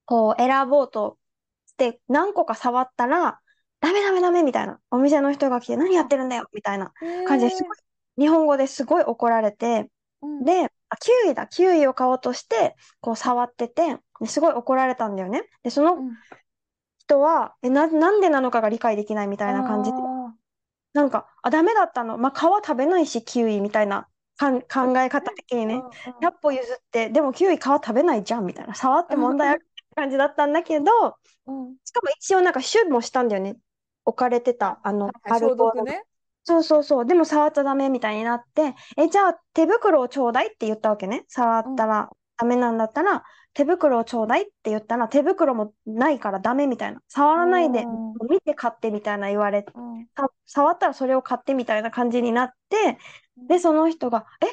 [0.06, 1.16] こう選ぼうと
[1.66, 3.40] して何個か触ったら、
[3.80, 4.78] ダメダメダメみたいな。
[4.90, 6.46] お店の人が来て何やってるんだよ？
[6.52, 6.92] みたいな
[7.26, 7.76] 感じですごい、
[8.18, 9.88] 日本語ですごい怒られて、
[10.22, 15.44] うんで、あ、キウイだ、キウイを買おうとして、こう触ってて、ですごい怒られたんだよね。
[15.62, 16.12] で、そのうん
[17.06, 20.00] 人は、え、な、なんでなのかが理解できないみたいな感じで、あ
[20.94, 22.18] なんか、あ、ダメだったの。
[22.18, 25.74] まあ、皮食べないし、キウイみたいなかん考え方的にね。
[25.74, 28.74] ーうんうん100歩譲って、でもキウイ皮食べないじゃんみたいな。
[28.74, 33.56] 触って問題ある感じだったんだけど、うんしかも一応なんかシュッもしたんだよね。
[34.04, 35.92] 置かれてた、あの、アルコール。
[36.44, 37.06] そうそうそう。
[37.06, 41.24] でも触っちゃダメみたいになって、え、じゃあ手袋をちょうだいって言ったわけね。
[41.28, 43.24] 触ったらダメなんだったら、
[43.54, 47.00] 手袋をちょうだいって言ったら、手袋もないからダメみたいな。
[47.08, 49.72] 触らないでうん、見て買ってみたいな言われて、
[50.46, 52.98] 触ったらそれを買ってみたいな感じになって、
[53.48, 54.46] で、その人が、え、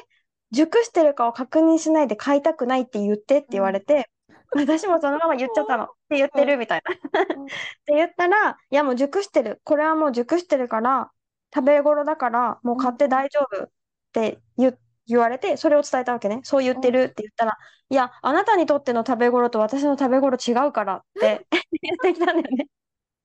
[0.52, 4.08] 熟してるかを確認しないで買いたくないって言ってって言われて、
[4.54, 5.84] 私もそのまま言っちゃったの。
[5.84, 6.94] って言ってるみたいな。
[7.36, 7.48] うん っ
[7.86, 9.60] て言ったら、いやもう熟してる。
[9.64, 11.10] これはもう熟してるから、
[11.54, 13.68] 食べ頃だから、もう買って大丈夫っ
[14.12, 16.40] て言、言われて、それを伝えたわけね。
[16.44, 17.56] そう言ってるって言ったら、
[17.90, 22.66] いや、あなたにとっての食べ頃と私の食べ頃違うからって言ってきたんだよね。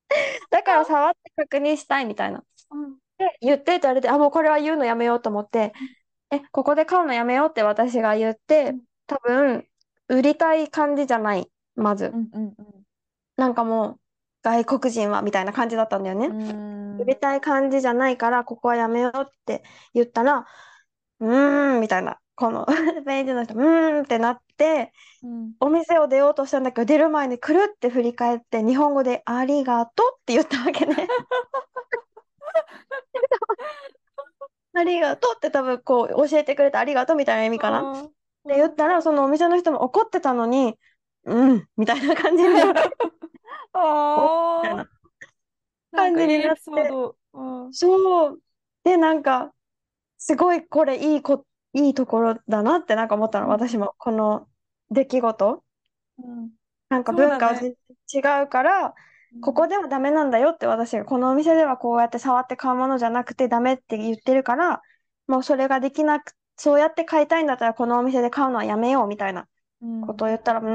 [0.50, 2.44] だから触って確認したいみたいな。
[2.72, 5.74] うんで、言ってって言われて、あ、もうこれは言うのやめようと思って、
[6.32, 9.68] え、ここで買うのやめようって私が言ってうん、多分、
[10.08, 12.08] 売りたい感じじゃない、まず。
[12.08, 12.56] うんうん
[13.38, 14.00] なんかもう、
[14.42, 16.28] 外国人はみたいな感じだったんだよね。
[16.28, 19.63] うん売りたい感じじゃないから、ここはやめようって
[19.94, 20.46] 言ったら、
[21.20, 22.20] うーん、みたいな。
[22.36, 22.70] このス
[23.04, 24.94] ペイン人の人、うーんってなって、
[25.24, 30.96] うんお店を出ようとしたんだけど、出る前にくるって振り返って、日本語でありがとうって言ったわけね。
[34.74, 37.82] ありがとうって多分こう教えてくれたありがとうみたいな意味かな。
[37.82, 40.78] うんって言ったら、そのお店の人も怒ってたのに、
[41.26, 42.80] うん、みたいな感じになって、
[43.74, 44.88] あーみたいな。
[45.92, 46.62] 感じになって
[47.72, 48.42] そう。
[48.84, 49.54] で、なんか、
[50.18, 53.94] すごいこれいいこ、いいところだなってなんか思ったの、うん私も。
[53.98, 54.48] この
[54.92, 55.63] 出来事。
[56.18, 56.52] うん。
[56.90, 57.76] なんか文化は全
[58.12, 58.94] 然違うから、
[59.42, 64.82] ここではダメなんだよって私が、このお店ではこうやって触って買うものじゃなくてダメって言ってるから、
[65.28, 69.48] もうそれができなく、そうやって買いたいんだったらこのお店で買うのはやめようみたいな
[69.82, 70.02] うん。
[70.08, 70.68] ことを言ったら、うー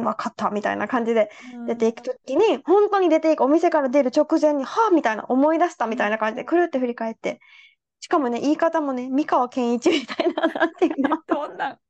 [0.00, 1.66] ん、わかったみたいな感じでうん。
[1.66, 7.40] 出ていくときに、本当に出ていく、お店から出る直前に、はぁみたいな、思い出したみたいな感じで、くるって振り返って、
[8.00, 11.08] しかもね、言い方もね、三河健一みたいな、なんていうの。
[11.10, 11.80] なんか、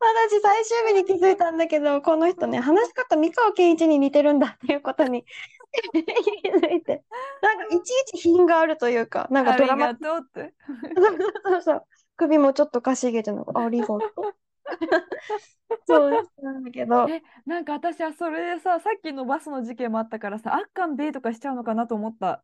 [0.00, 5.24] どんな私最終日に気づいたんだけど、この人ね、話し方三河健一に似てるんだっていうことに
[6.42, 7.04] 気づいて、
[7.40, 10.54] なんかいちいち品があるというか、なんかありドラマが、とうって。
[10.96, 11.86] そうそうそう、
[12.16, 14.00] 首もちょっとかしげての、ありがとう。
[15.86, 16.10] そう
[16.42, 22.42] なんだけど、え、なんか私はそれでさ、さっきのバスの事件もあったからさ、あっかんべーとかしちゃうのかなと思った。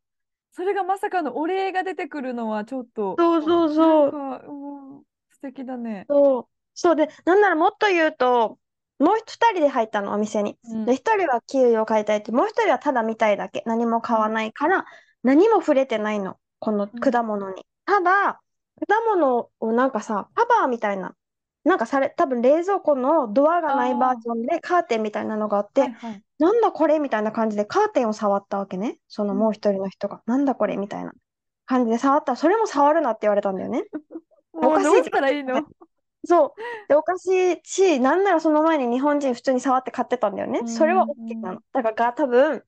[0.53, 4.13] それがまさかのお礼が出てくるのはちょっと、そうそうそう。
[4.13, 4.53] なんか、う
[5.01, 6.07] ん、素敵だね。
[6.09, 6.49] そう。
[6.75, 8.59] そうで、なんならもっと言うと、
[8.99, 10.59] もう二人で入ったの、お店に。
[10.65, 13.63] うんで、一人はキウイを買いたいって、もう一人はただ見たいだけ。
[13.67, 14.85] 何も買わないから、
[15.23, 17.67] 何も触れてないの、この果物に。
[17.85, 18.41] ただ、
[18.89, 21.15] 果物をなんかさ、カバーみたいな、
[21.65, 26.23] なんかされ、多分冷蔵庫のドアがないバージョンでカーテンみたいなのがあって、はいはい。
[26.39, 28.99] なんだこれみたいな感じでカーテンを触ったわけね。
[29.09, 30.23] そのうんもう一人の人が。
[30.27, 31.13] なんだこれみたいな
[31.65, 33.85] 感じで触ったら、それも触るなって言われたんだよね。
[34.53, 35.63] おかしいじゃんしたらいいの？
[36.25, 36.53] そう。
[36.89, 40.61] で、おかしいし、なんならその前に日本人普通に触って買ってたんだよね。
[40.61, 41.61] うんそれは OK なの。
[41.73, 42.65] だからが多分、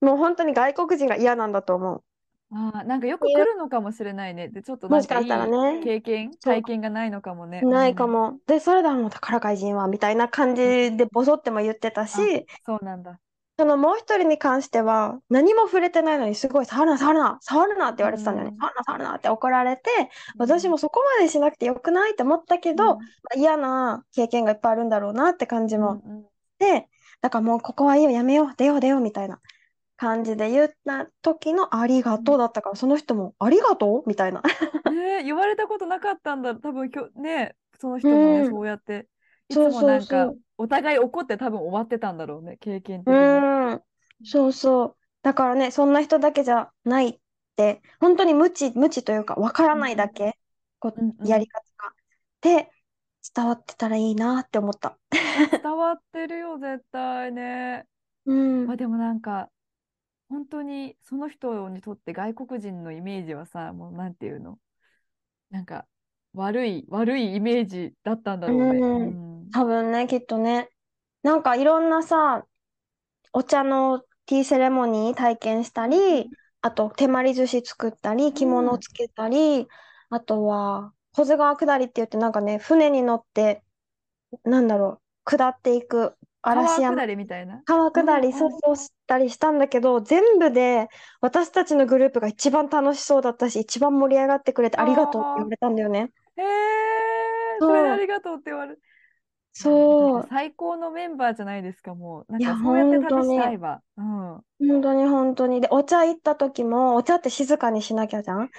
[0.00, 2.04] もう本当に外国人が嫌なんだと思う。
[2.52, 4.48] あーなんかよく来るのかもしれないね。
[4.48, 7.66] で、ちょっとなんかいいもしかしたらね経験、そう体験がないのかもね。
[7.66, 8.08] ないかうん。
[8.08, 8.40] も。
[8.46, 10.62] で、それでもう宝怪人は、みたいな感じ
[10.96, 13.20] でボソっても言ってたし、そうなんだ。
[13.58, 18.58] そのもう一人に関しては、何も触れてないのにすごい触るな、触るな、触るなって言われてたんだよねうん。
[18.58, 19.82] 触るな、触るなって怒られて、
[20.38, 23.00] 私もそこまでしなくてよくないって思ったけど、ま
[23.34, 26.88] あ嫌な経験がいっぱいあるんだろうなって感じうん、もうんうんで、
[27.22, 29.40] だからもうここはいいよ、やめよう、出よう、出ようみたいな
[30.00, 34.08] 感じで言った時のありがとうだったから、その人もありがとう？
[34.08, 34.42] みたいな。
[34.88, 36.54] ねえ、言われたことなかったんだ。
[36.54, 39.08] 多分きょ、ね、その人もね、うんそうやって、
[39.48, 43.18] いつもなんかそうそう、お互い怒って多分終わってたんだろうね、経験的うに。
[43.18, 43.82] ーん、
[44.24, 44.96] そうそう。
[45.22, 47.18] だからね、そんな人だけじゃないっ
[47.56, 50.38] て、本当に無知、無知というか、わからないだけ、
[50.78, 51.92] こうんううんやり方が。
[52.40, 52.70] で、
[53.34, 54.96] 伝わってたらいいなって思った。
[55.62, 57.86] 伝わってるよ、絶対ね。
[58.26, 59.50] うんまあ、でもなんか、
[60.30, 64.58] 本当にその人にとって外国人のイメージはさ、もうなんていうの？
[65.50, 65.86] なんか、
[66.32, 68.64] 悪い、悪いイメージだったんだろうね。
[68.80, 69.40] うん。
[69.40, 69.50] うん。
[69.50, 70.70] 多分ね、きっとね。
[71.24, 72.46] なんかいろんなさ、
[73.32, 76.30] お茶のティーセレモニー体験したり、
[76.62, 79.66] あと手まり寿司作ったり、着物つけたり、
[80.08, 83.64] あとは、保津川下りって言ってなんかね、船に乗って、
[84.44, 86.94] なんだろう、下っていく嵐山。
[86.94, 87.62] 川下りみたいな？
[87.64, 88.38] 川下り、うんうん。
[88.38, 90.88] そうそうしたりしたんだけど、全部で
[91.20, 96.12] 私たちのグループが一番楽しそうだったし、一番盛り上がってくれてありがとうって言われたんだよね。
[96.36, 96.46] へえ、
[97.58, 98.80] そうそれでありがとうって言われる。
[99.52, 100.26] そう。
[100.28, 102.32] 最高のメンバーじゃないですか、もう。
[102.32, 103.82] なんかそうやって本当に旅したいわ。
[103.96, 104.34] うん。
[104.34, 105.60] うん本当に本当に。
[105.60, 108.50] で、お茶行った時も、お茶って静かにしなきゃじゃん？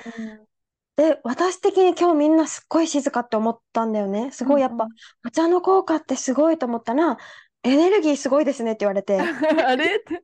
[0.95, 4.31] で、私的に今日みんなすっごい静かって思ったんだよね。
[4.31, 4.87] すごいやっぱ、
[5.25, 7.17] お茶の効果ってすごいと思ったら、
[7.64, 9.20] エネルギーすごいですねって言われて、
[9.66, 10.24] あれって。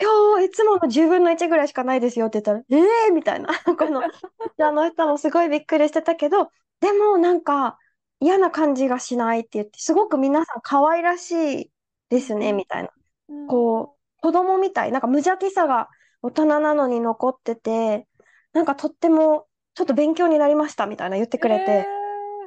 [0.00, 3.48] 今日いつもの10分の1ぐらいしかないですよって言ったら、ええー、みたいな。
[3.78, 6.50] この、あの人もすごいびっくりしてたけど、
[6.80, 7.78] でもなんか
[8.20, 11.70] 嫌な感じがしないって言って、すごく皆さん可愛らしい
[12.08, 12.56] ですね、うん。
[12.56, 12.90] みたいな。
[13.28, 13.46] うん。
[13.48, 15.88] こう、子供みたい、なんか無邪気さが
[16.22, 18.06] 大人なのに残ってて、
[18.52, 21.86] なんかとってもちょっと勉強になりましたみたいな言ってくれて、へ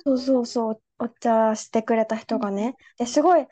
[0.05, 2.75] そうそうそう、お茶してくれた人がね。
[2.97, 3.47] で、すごい、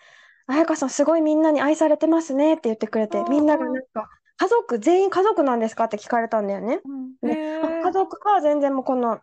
[0.47, 3.29] 彩香さんすごいみんなに愛されてますねって言ってくれてう、ん。
[3.29, 5.85] みんながなんか、家族、全員家族なんですか？
[5.85, 6.81] って聞かれたんだよね。
[6.83, 6.89] ー
[7.23, 7.83] うん。
[7.83, 9.21] 家族は全然もうこの、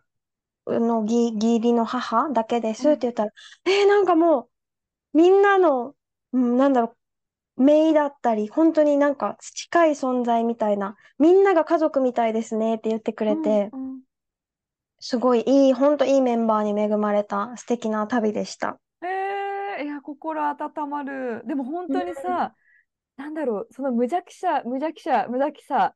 [0.67, 3.31] あの義義理の母だけですって言ったら、
[3.65, 4.49] えー、なんかも
[5.13, 5.95] う、みんなの、
[6.33, 6.95] うん、なんだろ
[7.57, 14.01] う、姪だったり、本当になんか近い存在みたいな、みんなが家族みたいですねって言ってくれて、うんうん。
[14.99, 18.79] すごいいい、本当いいメンバーに恵まれた素敵な旅でした。
[19.81, 21.43] えー、いや、心温まる。
[21.45, 22.53] でも本当にさ、
[23.17, 25.95] なんだろう、その無邪気さ、無邪気さ、無邪気さ、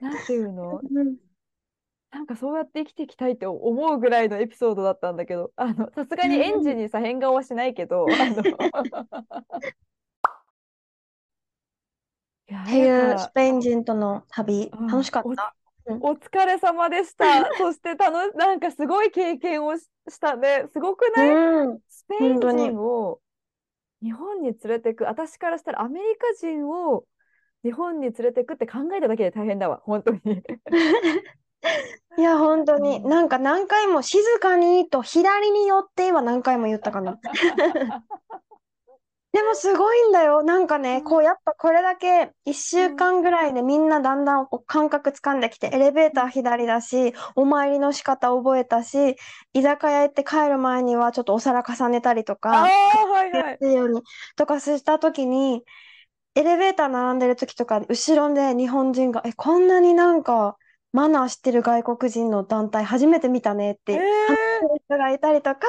[0.00, 0.80] なんていうの？
[0.90, 1.16] うん
[2.10, 8.06] なんかそうやって生きていきたいって思うぐらいのエピソードだったんだけど、あの、さすがにエンジンにさ、変顔はしないけど、
[12.46, 15.54] っていうスペイン人との旅、うん楽しかった？
[15.86, 17.24] うんお疲れ様でした。
[17.58, 20.66] そしてたの、なんかすごい経験をししたね。
[20.72, 21.78] すごくない、うん。
[22.06, 23.20] スペイン人を
[24.02, 27.04] 日本に連れてく、私からしたらアメリカ人を
[27.62, 30.20] 日本に連れてくって考えただけで大変だわ、本当に。
[32.18, 37.18] いや、本当に、うんなんか何回も静かにと左に寄っては何回も言ったかな。
[39.34, 40.44] でもすごいんだよ。
[40.44, 49.16] なんかね、うんこうやっぱこれだけ1週間ぐらいでみんなだんだんこう感覚つかんできて、エレベーター左だし、お参りの仕方覚えたし、
[49.52, 52.68] 居酒屋行って帰る前にはちょっとお皿重ねたりとああ、か、
[53.08, 53.60] はいはい。
[53.60, 54.02] ように
[54.36, 55.64] とかした時に、
[56.34, 60.56] エレベーター並んでる時とか、後ろで日本人が、え、こんなになんか
[60.92, 65.66] マナー知ってる外国人の団体初めて見たねってえ話してる人がいたりとか、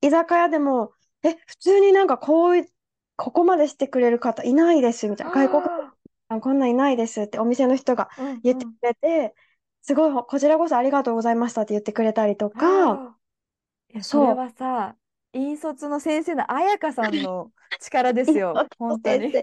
[0.00, 2.68] 居酒屋でも、え、普通になんかこういう、
[3.20, 5.30] ここまでしてくれる方いないですみたいな。
[5.30, 5.94] 外国あ
[6.30, 8.08] 人こんなんいないですってお店の人が
[8.42, 9.34] 言ってくれて、
[9.82, 13.94] すごい、こちらこそありがとうございましたって言ってくれたりとあか、ー。
[13.94, 14.96] いや、それはさ、
[15.32, 19.38] 引率の先生の彩香さんの 力ですよ、本当に。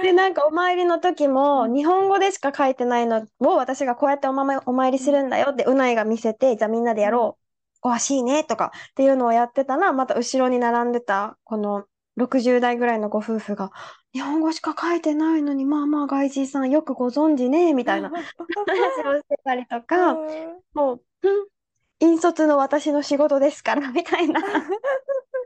[0.00, 1.74] で、なんかお参りの時も、うん。
[1.74, 7.38] 日本語でしか書いてないのを私がこうやっておままお参りするんだよって、うないが見せて、じゃあみんなでやろ
[7.82, 7.88] う。
[7.88, 11.86] 詳しいねとかっていうのをやってたら、また後ろに並んでた、この
[12.18, 13.70] 60代ぐらいのご夫婦が、
[14.12, 20.28] 日本語しか書いてないのに、まあまあ外人さんよくご存知ね、みたいな話をしてたりとか、うん
[20.74, 21.46] もう、うん、
[22.00, 24.40] 引率の私の仕事ですから、みたいな。
[24.40, 24.44] い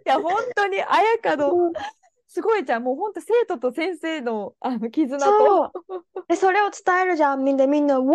[0.04, 1.72] や、本当に彩香の、
[2.28, 2.82] すごいじゃん。
[2.84, 5.72] もう本当生徒と先生の、あの絆と。
[6.28, 7.44] で、それを伝えるじゃん。
[7.44, 8.06] みんな、みんな、ウェ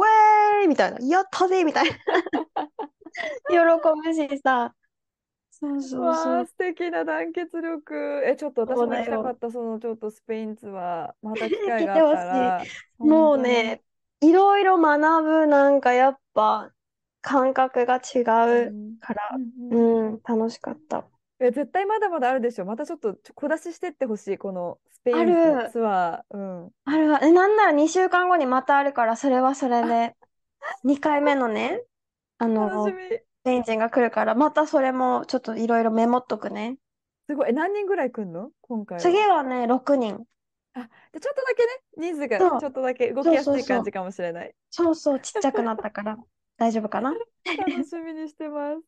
[0.61, 0.99] ーイみたいな。
[1.01, 1.91] やったぜみたいな。
[3.49, 3.57] 喜
[4.03, 4.73] ぶしさ。
[5.61, 6.47] そうそうわあ、そう。
[6.47, 8.23] 素敵な団結力。
[8.25, 11.27] え、ちょっと私も行きたかった、そのちょっとスペインツアー。
[11.27, 12.71] また 機会来があったら。
[12.97, 13.37] もう。
[13.37, 13.83] ね、
[14.21, 16.73] いろいろ学ぶ、なんかやっぱ、
[17.21, 18.25] 感覚が違う
[18.69, 21.07] うんから、うんうんうん、楽しかった。
[21.39, 22.65] え、絶対まだまだあるでしょ。
[22.65, 26.37] またちょっと小出ししてってほしい、このスペインツアー。
[26.37, 26.71] うん。
[26.85, 30.15] あれは、え、なんなら2週間後にまたあるから、それはそれで、
[30.83, 31.83] 2回目のね、
[32.39, 33.21] あの、楽しみ。
[33.41, 36.77] スペイン人が来るから、またそれもちょっといろいろメモっとくね。
[37.29, 37.49] すごい。
[37.49, 38.51] え、何人ぐらい来んの？
[38.61, 39.03] 今回は。
[39.03, 40.25] 次はね、6人。
[40.73, 44.55] あ、でちょっとだけね、人数そうがちょっとだけ動きやすい感じかもしれない。
[44.69, 46.17] そうそう、ちっちゃくなったから、
[46.57, 47.13] 大丈夫かな？
[47.57, 48.83] 楽しみにしてます。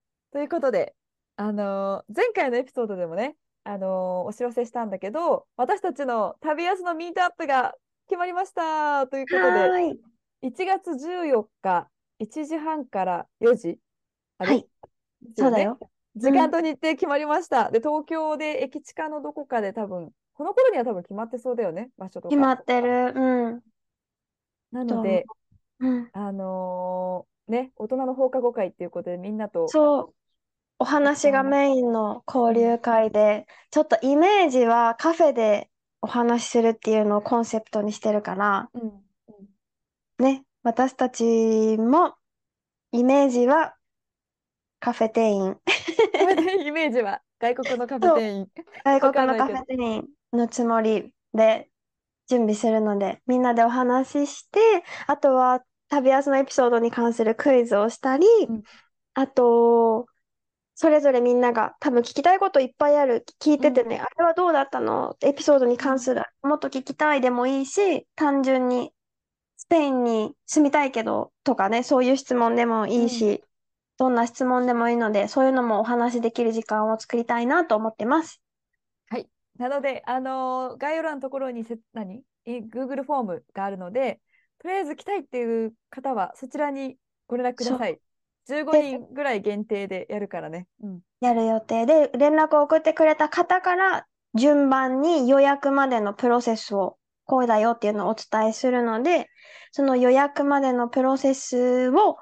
[0.32, 0.94] ということで、
[1.36, 7.74] あのー前回のエピソードでもね、あのーお知らせしたんだけど、私たちの旅安のミートアップが
[8.08, 10.00] 決まりましたということで、はーい。
[10.42, 13.78] 1月14日、1時半から4時。
[14.38, 14.58] はい。
[14.58, 14.66] ね。
[15.36, 15.78] そうだよ。
[16.16, 17.70] 時間と日程決まりました。
[17.70, 22.28] で、東京で駅地下のどこかで多分、この頃には多分決まってそうだよね、場所とか。
[22.28, 23.12] 決まってる。
[23.14, 23.60] うん。
[24.72, 25.26] なので、
[25.80, 26.10] うん。
[26.12, 30.14] あのーね、大人の放課後会っていうことでみんなと、そう。
[30.78, 35.70] お話がメインの交流会で、ちょっとイメージはカフェで
[36.02, 39.06] お話しするっていうのをコンセプトにしてるから、うん
[40.18, 41.22] ね、私たち
[41.78, 42.16] も
[42.90, 43.76] イメージは
[44.80, 45.56] カフェ店員。
[46.66, 48.48] イメージは外国のカフェ店員。
[48.84, 51.70] 外国のカフェ店員のつもりで
[52.26, 54.58] 準備するので、みんなでお話しして、
[55.06, 58.62] あとは旅安のエピソードに関するクイズをしたり、うん
[59.14, 60.06] あと、
[60.74, 63.24] それぞれみんなが多分聞きたいこといっぱいある。
[63.40, 65.16] 聞いててね、あれはどうだったの？
[65.20, 68.92] エピソードに関する、もっと聞きたいでもいいし、単純に
[69.66, 73.42] スペインに住みたいけどとかね、そういう質問でもいいし、
[73.98, 78.40] どんな質問でもいいので、そういうのもお話しできる時間を作りたいなと思ってます。
[79.58, 82.22] なので、あのー概要欄のところにせ、何？
[82.44, 84.20] え ?Google フォームがあるので、
[84.58, 86.96] とりあえず来たいっていう方はそちらに
[87.26, 87.98] ご連絡ください。
[88.48, 90.66] 15で人ぐらい限定でやるからね。
[90.82, 91.00] うん。
[91.20, 99.28] やる予定で、連絡を送ってくれた方から順番に予約までのプロセスをこうだよっていうのをお伝えするので、
[99.72, 102.16] その予約までのプロセスを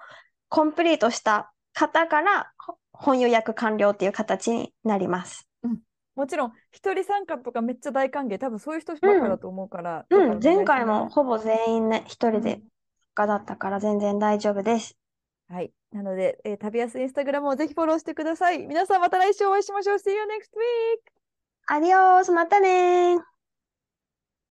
[0.48, 5.48] コンプリートした方からほ本予約完了っていう形になります。
[6.14, 8.38] もちろん、一人参加とかめっちゃ大歓迎。
[8.38, 12.62] 多分そういう人ばっかだと思うから、うん、前回もほぼ全員ね、一人でうん参
[13.14, 14.96] 加だったから全然大丈夫です。
[15.48, 15.72] はい。
[15.92, 18.66] なので、えー旅安インスタグラムをぜひフォローしてください。
[18.66, 19.96] 皆さんまた来週お会いしましょう。
[19.98, 21.14] See you next week!
[21.66, 23.33] アディオース、またねー。